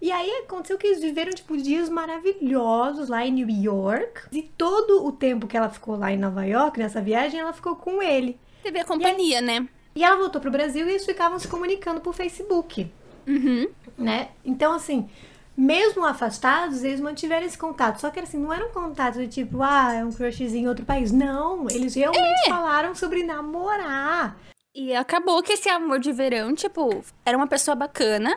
E 0.00 0.12
aí 0.12 0.30
aconteceu 0.44 0.78
que 0.78 0.86
eles 0.86 1.00
viveram, 1.00 1.32
tipo, 1.32 1.56
dias 1.56 1.88
maravilhosos 1.88 3.08
lá 3.08 3.26
em 3.26 3.32
New 3.32 3.50
York. 3.50 4.22
E 4.32 4.42
todo 4.42 5.04
o 5.04 5.12
tempo 5.12 5.46
que 5.46 5.56
ela 5.56 5.68
ficou 5.68 5.96
lá 5.96 6.12
em 6.12 6.16
Nova 6.16 6.44
York, 6.44 6.78
nessa 6.78 7.00
viagem, 7.02 7.40
ela 7.40 7.52
ficou 7.52 7.76
com 7.76 8.00
ele. 8.00 8.38
Teve 8.62 8.78
a 8.78 8.84
companhia, 8.84 9.40
né? 9.40 9.68
E 9.98 10.04
ela 10.04 10.14
voltou 10.16 10.40
pro 10.40 10.48
Brasil 10.48 10.86
e 10.86 10.90
eles 10.90 11.04
ficavam 11.04 11.40
se 11.40 11.48
comunicando 11.48 12.00
por 12.00 12.14
Facebook, 12.14 12.88
Uhum. 13.26 13.68
né? 13.98 14.28
Então, 14.44 14.72
assim, 14.72 15.10
mesmo 15.56 16.04
afastados, 16.06 16.84
eles 16.84 17.00
mantiveram 17.00 17.44
esse 17.44 17.58
contato. 17.58 18.00
Só 18.00 18.08
que, 18.08 18.20
assim, 18.20 18.38
não 18.38 18.52
era 18.52 18.64
um 18.64 18.68
contato 18.70 19.16
de 19.18 19.26
tipo, 19.26 19.60
ah, 19.60 19.92
é 19.92 20.04
um 20.04 20.12
crushzinho 20.12 20.66
em 20.66 20.68
outro 20.68 20.84
país. 20.84 21.10
Não, 21.10 21.66
eles 21.68 21.96
realmente 21.96 22.46
É. 22.46 22.48
falaram 22.48 22.94
sobre 22.94 23.24
namorar. 23.24 24.36
E 24.72 24.94
acabou 24.94 25.42
que 25.42 25.54
esse 25.54 25.68
amor 25.68 25.98
de 25.98 26.12
verão, 26.12 26.54
tipo, 26.54 27.02
era 27.26 27.36
uma 27.36 27.48
pessoa 27.48 27.74
bacana, 27.74 28.36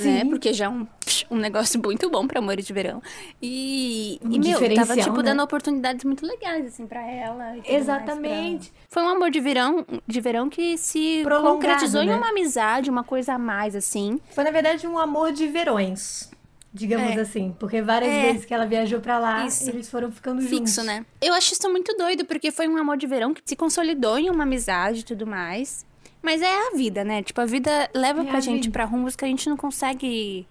né? 0.00 0.20
Sim. 0.20 0.30
Porque 0.30 0.52
já 0.52 0.66
é 0.66 0.68
um, 0.68 0.86
um 1.30 1.36
negócio 1.36 1.80
muito 1.82 2.08
bom 2.08 2.26
pra 2.26 2.38
amor 2.38 2.56
de 2.56 2.72
verão. 2.72 3.02
E, 3.40 4.18
Um 4.24 4.32
e 4.32 4.38
meu, 4.38 4.74
tava, 4.74 4.96
tipo, 4.96 5.16
né? 5.18 5.22
dando 5.24 5.42
oportunidades 5.42 6.04
muito 6.04 6.24
legais, 6.26 6.66
assim, 6.66 6.86
pra 6.86 7.02
ela. 7.06 7.56
Exatamente. 7.66 8.70
pra- 8.70 8.80
Foi 8.88 9.02
um 9.02 9.08
amor 9.08 9.30
de 9.30 9.40
verão, 9.40 9.84
de 10.06 10.20
verão 10.20 10.48
que 10.48 10.76
se 10.78 11.20
Prolongado, 11.24 11.54
concretizou 11.54 12.02
em 12.02 12.06
né? 12.06 12.16
uma 12.16 12.28
amizade, 12.30 12.88
uma 12.90 13.04
coisa 13.04 13.34
a 13.34 13.38
mais, 13.38 13.74
assim. 13.74 14.18
Foi, 14.30 14.44
na 14.44 14.50
verdade, 14.50 14.86
um 14.86 14.98
amor 14.98 15.32
de 15.32 15.46
verões. 15.46 16.30
Digamos 16.74 17.16
É. 17.16 17.20
assim. 17.20 17.54
Porque 17.60 17.82
várias 17.82 18.10
É. 18.10 18.22
vezes 18.32 18.44
que 18.46 18.54
ela 18.54 18.64
viajou 18.64 18.98
pra 19.00 19.18
lá, 19.18 19.44
Isso. 19.46 19.68
eles 19.68 19.90
foram 19.90 20.10
ficando 20.10 20.40
juntos. 20.40 20.58
Fixo, 20.58 20.82
né? 20.82 21.04
Eu 21.20 21.34
acho 21.34 21.52
isso 21.52 21.68
muito 21.70 21.94
doido, 21.98 22.24
porque 22.24 22.50
foi 22.50 22.66
um 22.66 22.78
amor 22.78 22.96
de 22.96 23.06
verão 23.06 23.34
que 23.34 23.42
se 23.44 23.54
consolidou 23.54 24.18
em 24.18 24.30
uma 24.30 24.44
amizade 24.44 25.00
e 25.00 25.04
tudo 25.04 25.26
mais. 25.26 25.84
Mas 26.22 26.40
é 26.40 26.68
a 26.68 26.70
vida, 26.76 27.02
né? 27.04 27.22
Tipo, 27.22 27.40
a 27.40 27.44
vida 27.44 27.90
leva 27.94 28.22
É 28.22 28.24
pra 28.24 28.38
a 28.38 28.40
gente 28.40 28.62
vida. 28.64 28.72
pra 28.72 28.84
rumos 28.84 29.16
que 29.16 29.24
a 29.24 29.28
gente 29.28 29.48
não 29.48 29.56
consegue 29.56 30.46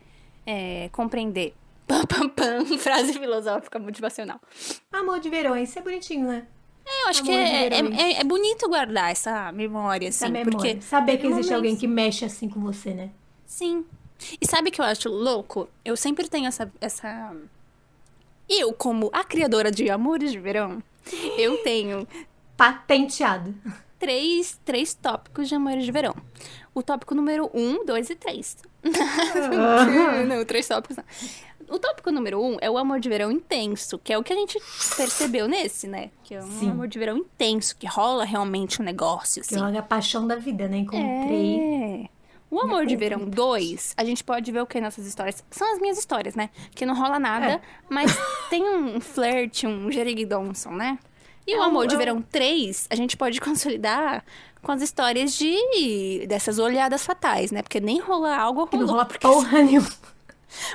é, 0.46 0.90
compreender. 0.92 1.54
Pam, 1.88 2.06
pam, 2.06 2.30
pam. 2.30 2.66
Frase 2.78 3.14
filosófica 3.14 3.78
motivacional. 3.80 4.40
Amor 4.94 5.20
de 5.20 5.30
verões, 5.30 5.70
isso 5.70 5.80
é 5.80 5.82
bonitinho, 5.82 6.28
né? 6.28 6.46
É, 6.86 7.04
eu 7.04 7.08
acho 7.10 7.24
que 7.24 7.32
Amor 7.32 7.44
de 7.46 7.52
é, 7.52 8.12
é, 8.12 8.22
é 8.22 8.24
bonito 8.24 8.68
guardar 8.70 9.12
essa 9.12 9.52
memória, 9.52 10.08
assim. 10.10 10.26
Essa 10.26 10.32
memória. 10.32 10.52
Porque 10.52 10.82
Saber 10.82 11.18
que 11.18 11.28
existe 11.28 11.32
momentos- 11.34 11.52
alguém 11.52 11.76
que 11.76 11.88
mexe 11.88 12.24
assim 12.26 12.48
com 12.50 12.60
você, 12.62 12.94
né? 12.94 13.10
Sim. 13.46 13.86
E 14.40 14.48
sabe 14.48 14.70
o 14.70 14.72
que 14.72 14.80
eu 14.80 14.86
acho 14.86 15.10
louco? 15.10 15.68
Eu 15.84 15.98
sempre 15.98 16.28
tenho 16.30 16.48
essa. 16.48 16.72
essa... 16.80 17.36
Eu, 18.48 18.72
como 18.74 19.10
a 19.14 19.24
criadora 19.24 19.72
de 19.72 19.90
amores 19.90 20.32
de 20.32 20.40
verão, 20.40 20.82
eu 21.38 21.58
tenho 21.64 22.08
Patenteado. 22.58 23.54
Três, 24.02 24.60
três 24.66 24.94
tópicos 24.96 25.48
de 25.48 25.54
amores 25.54 25.86
de 25.86 25.92
verão. 25.92 26.16
O 26.74 26.82
tópico 26.82 27.14
número 27.14 27.50
um, 27.54 27.86
dois 27.86 28.10
e 28.10 28.16
três. 28.16 28.58
não, 30.28 30.44
três 30.44 30.68
tópicos 30.68 30.98
não. 30.98 31.04
O 31.70 31.80
tópico 31.80 32.12
número 32.12 32.42
um 32.44 32.58
é 32.60 32.70
o 32.70 32.78
amor 32.78 33.00
de 33.00 33.08
verão 33.08 33.32
intenso, 33.32 33.98
que 34.00 34.12
é 34.12 34.18
o 34.18 34.24
que 34.24 34.34
a 34.34 34.36
gente 34.36 34.58
percebeu 34.98 35.48
nesse, 35.48 35.88
né? 35.88 36.10
Que 36.24 36.34
é 36.36 36.44
um 36.44 36.52
Sim. 36.60 36.72
amor 36.72 36.88
de 36.88 36.98
verão 37.00 37.16
intenso, 37.18 37.78
que 37.78 37.86
rola 37.88 38.26
realmente 38.26 38.82
um 38.82 38.84
negócio, 38.86 39.42
Que 39.44 39.56
assim. 39.56 39.76
é 39.76 39.78
a 39.78 39.84
paixão 39.84 40.26
da 40.28 40.36
vida, 40.36 40.68
né? 40.68 40.78
Encontrei. 40.80 41.60
É. 42.08 42.10
O 42.50 42.60
Amor 42.60 42.86
de 42.86 42.98
Verão 42.98 43.20
2, 43.30 43.94
a 43.96 44.04
gente 44.04 44.26
pode 44.26 44.52
ver 44.52 44.62
o 44.62 44.66
que 44.66 44.82
nessas 44.82 45.08
histórias? 45.08 45.42
São 45.50 45.72
as 45.74 45.80
minhas 45.80 45.98
histórias, 45.98 46.36
né? 46.36 46.50
Que 46.76 46.86
não 46.86 46.94
rola 46.94 47.18
nada, 47.18 47.46
É. 47.54 47.62
mas 47.90 48.12
tem 48.50 48.62
um 48.68 49.00
flerte, 49.00 49.66
um 49.66 49.90
Jerry 49.90 50.26
Donson, 50.26 50.72
né? 50.72 51.00
E 51.52 51.58
o 51.58 51.64
Amor 51.64 51.88
de 51.88 51.96
Verão 51.96 52.22
3, 52.22 52.88
a 52.90 52.96
gente 52.96 53.18
pode 53.18 53.40
consolidar 53.42 54.24
com 54.62 54.72
as 54.72 54.82
histórias 54.82 55.34
de 55.38 56.26
dessas 56.28 56.60
olhadas 56.60 57.06
fatais, 57.06 57.52
né? 57.52 57.62
Porque 57.62 57.80
nem 57.80 58.00
rola 58.00 58.36
algo 58.36 58.68
Que 58.68 58.78
não 58.78 58.86
rolou. 58.86 59.02
rola 59.04 59.06
porra 59.20 59.62
nenhuma. 59.64 59.90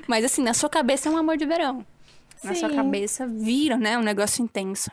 Mas 0.07 0.25
assim, 0.25 0.43
na 0.43 0.55
sua 0.55 0.69
cabeça 0.69 1.09
é 1.09 1.13
um 1.13 1.17
amor 1.17 1.37
de 1.37 1.47
verão. 1.47 1.85
na 2.43 2.55
sua 2.55 2.69
Sim. 2.69 2.77
cabeça 2.77 3.27
vira, 3.27 3.77
né, 3.77 3.97
um 3.99 4.03
negócio 4.03 4.43
intenso. 4.43 4.91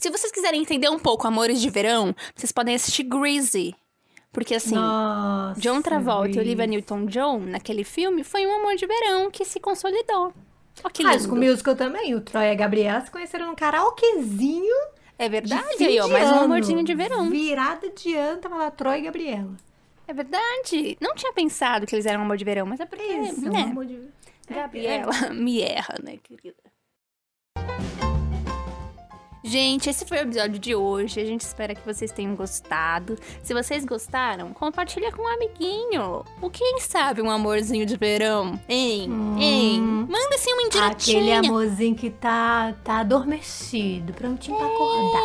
Se 0.00 0.10
vocês 0.10 0.30
quiserem 0.30 0.60
entender 0.62 0.88
um 0.88 0.98
pouco 0.98 1.26
Amores 1.26 1.60
de 1.60 1.68
Verão, 1.68 2.14
vocês 2.36 2.52
podem 2.52 2.74
assistir 2.74 3.02
Greasy. 3.02 3.74
Porque 4.32 4.54
assim, 4.54 4.76
Nossa, 4.76 5.60
John 5.60 5.82
Travolta 5.82 6.28
e 6.28 6.32
Grease. 6.32 6.48
Olivia 6.48 6.66
Newton-John, 6.66 7.40
naquele 7.40 7.82
filme, 7.84 8.22
foi 8.22 8.46
um 8.46 8.54
amor 8.60 8.76
de 8.76 8.86
verão 8.86 9.28
que 9.30 9.44
se 9.44 9.58
consolidou. 9.58 10.32
Ó 10.84 10.88
que 10.88 11.02
High 11.02 11.16
lindo. 11.16 11.24
School 11.28 11.36
Musical 11.38 11.74
também. 11.74 12.14
O 12.14 12.20
Troy 12.20 12.44
e 12.46 12.50
a 12.50 12.54
Gabriela 12.54 13.00
se 13.04 13.10
conheceram 13.10 13.48
num 13.48 13.54
karaokezinho 13.54 14.74
É 15.22 15.26
de 15.26 15.30
verdade, 15.30 15.84
aí, 15.84 16.00
ó, 16.00 16.08
mais 16.08 16.28
um 16.32 16.34
amorzinho 16.34 16.82
de 16.82 16.94
verão. 16.96 17.30
Virada 17.30 17.88
de 17.90 18.12
ano, 18.16 18.40
tava 18.40 18.56
lá 18.56 18.72
Troy 18.72 18.98
e 18.98 19.02
Gabriela. 19.02 19.52
É 20.08 20.12
verdade. 20.12 20.98
Não 21.00 21.14
tinha 21.14 21.32
pensado 21.32 21.86
que 21.86 21.94
eles 21.94 22.06
eram 22.06 22.22
um 22.22 22.24
amor 22.24 22.36
de 22.36 22.44
verão, 22.44 22.66
mas 22.66 22.80
é 22.80 22.86
porque, 22.86 23.04
Isso, 23.04 23.48
né, 23.48 23.60
um 23.60 23.70
amor 23.70 23.86
de... 23.86 24.00
Gabriela 24.50 25.30
me 25.30 25.62
erra, 25.62 25.94
né, 26.02 26.18
querida? 26.20 26.56
Gente, 29.44 29.90
esse 29.90 30.04
foi 30.06 30.18
o 30.18 30.20
episódio 30.20 30.58
de 30.58 30.74
hoje. 30.74 31.20
A 31.20 31.24
gente 31.24 31.40
espera 31.40 31.74
que 31.74 31.84
vocês 31.84 32.12
tenham 32.12 32.36
gostado. 32.36 33.18
Se 33.42 33.52
vocês 33.52 33.84
gostaram, 33.84 34.52
compartilha 34.52 35.10
com 35.10 35.22
um 35.22 35.28
amiguinho. 35.28 36.24
O 36.40 36.48
quem 36.48 36.78
sabe 36.78 37.20
um 37.20 37.28
amorzinho 37.28 37.84
de 37.84 37.96
verão? 37.96 38.58
Hein? 38.68 39.10
Hein? 39.38 39.80
Manda 39.80 40.34
assim 40.36 40.52
uma 40.52 40.62
Aquele 40.68 41.18
indiretinha. 41.18 41.38
amorzinho 41.40 41.94
que 41.96 42.10
tá, 42.10 42.72
tá 42.84 43.00
adormecido, 43.00 44.12
prontinho 44.12 44.56
pra 44.56 44.66
acordar. 44.66 45.22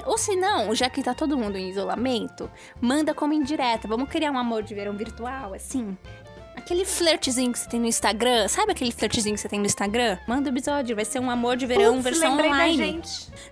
É, 0.00 0.02
ou 0.06 0.18
se 0.18 0.34
não, 0.34 0.74
já 0.74 0.90
que 0.90 1.02
tá 1.02 1.14
todo 1.14 1.38
mundo 1.38 1.56
em 1.56 1.68
isolamento, 1.70 2.50
manda 2.80 3.14
como 3.14 3.32
indireta. 3.32 3.86
Vamos 3.86 4.08
criar 4.08 4.32
um 4.32 4.38
amor 4.38 4.64
de 4.64 4.74
verão 4.74 4.94
virtual, 4.96 5.54
assim. 5.54 5.96
Aquele 6.70 6.84
flirtzinho 6.84 7.50
que 7.50 7.58
você 7.58 7.68
tem 7.68 7.80
no 7.80 7.86
Instagram. 7.88 8.46
Sabe 8.46 8.70
aquele 8.70 8.92
flirtzinho 8.92 9.34
que 9.34 9.40
você 9.40 9.48
tem 9.48 9.58
no 9.58 9.66
Instagram? 9.66 10.16
Manda 10.24 10.48
o 10.48 10.52
episódio, 10.52 10.94
vai 10.94 11.04
ser 11.04 11.18
um 11.18 11.28
amor 11.28 11.56
de 11.56 11.66
verão 11.66 11.94
Putz, 11.94 12.04
versão 12.04 12.34
online. 12.34 13.02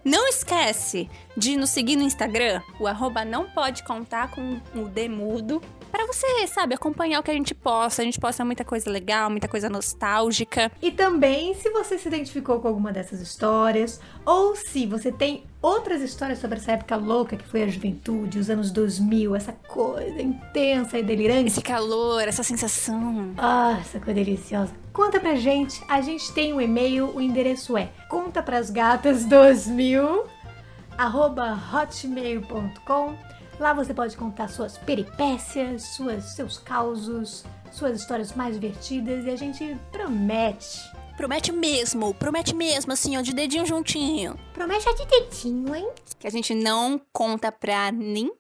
Não 0.04 0.28
esquece 0.28 1.10
de 1.36 1.56
nos 1.56 1.70
seguir 1.70 1.96
no 1.96 2.04
Instagram, 2.04 2.62
o 2.78 2.86
arroba 2.86 3.24
não 3.24 3.50
pode 3.50 3.82
contar 3.82 4.30
com 4.30 4.60
o 4.72 4.84
Demudo. 4.84 5.60
Pra 5.90 6.06
você, 6.06 6.46
sabe, 6.46 6.74
acompanhar 6.74 7.20
o 7.20 7.22
que 7.22 7.30
a 7.30 7.34
gente 7.34 7.54
posta. 7.54 8.02
A 8.02 8.04
gente 8.04 8.20
posta 8.20 8.44
muita 8.44 8.64
coisa 8.64 8.90
legal, 8.90 9.30
muita 9.30 9.48
coisa 9.48 9.70
nostálgica. 9.70 10.70
E 10.82 10.90
também, 10.90 11.54
se 11.54 11.70
você 11.70 11.98
se 11.98 12.08
identificou 12.08 12.60
com 12.60 12.68
alguma 12.68 12.92
dessas 12.92 13.20
histórias, 13.20 14.00
ou 14.24 14.54
se 14.54 14.86
você 14.86 15.10
tem 15.10 15.44
outras 15.60 16.00
histórias 16.02 16.38
sobre 16.38 16.58
essa 16.58 16.72
época 16.72 16.96
louca 16.96 17.36
que 17.36 17.46
foi 17.46 17.62
a 17.62 17.68
juventude, 17.68 18.38
os 18.38 18.50
anos 18.50 18.70
2000, 18.70 19.34
essa 19.34 19.52
coisa 19.52 20.20
intensa 20.20 20.98
e 20.98 21.02
delirante. 21.02 21.48
Esse 21.48 21.62
calor, 21.62 22.28
essa 22.28 22.42
sensação. 22.42 23.32
Ah, 23.36 23.78
essa 23.80 23.98
coisa 23.98 24.22
deliciosa. 24.22 24.72
Conta 24.92 25.18
pra 25.18 25.34
gente, 25.34 25.82
a 25.88 26.00
gente 26.00 26.32
tem 26.32 26.52
um 26.52 26.60
e-mail, 26.60 27.12
o 27.14 27.20
endereço 27.20 27.76
é 27.76 27.90
contaprasgatas2000 28.10 30.24
arroba 30.98 31.56
hotmail.com 31.72 33.16
Lá 33.58 33.72
você 33.72 33.92
pode 33.92 34.16
contar 34.16 34.48
suas 34.48 34.78
peripécias, 34.78 35.82
suas, 35.94 36.24
seus 36.36 36.58
causos, 36.58 37.44
suas 37.72 38.00
histórias 38.00 38.32
mais 38.32 38.54
divertidas 38.54 39.24
e 39.24 39.30
a 39.30 39.36
gente 39.36 39.76
promete. 39.90 40.78
Promete 41.16 41.50
mesmo, 41.50 42.14
promete 42.14 42.54
mesmo, 42.54 42.92
assim, 42.92 43.16
ó, 43.16 43.20
de 43.20 43.34
dedinho 43.34 43.66
juntinho. 43.66 44.38
Promete 44.54 44.86
de 44.94 45.06
dedinho, 45.06 45.74
hein? 45.74 45.90
Que 46.20 46.28
a 46.28 46.30
gente 46.30 46.54
não 46.54 47.00
conta 47.12 47.50
pra 47.50 47.90
ninguém 47.90 48.30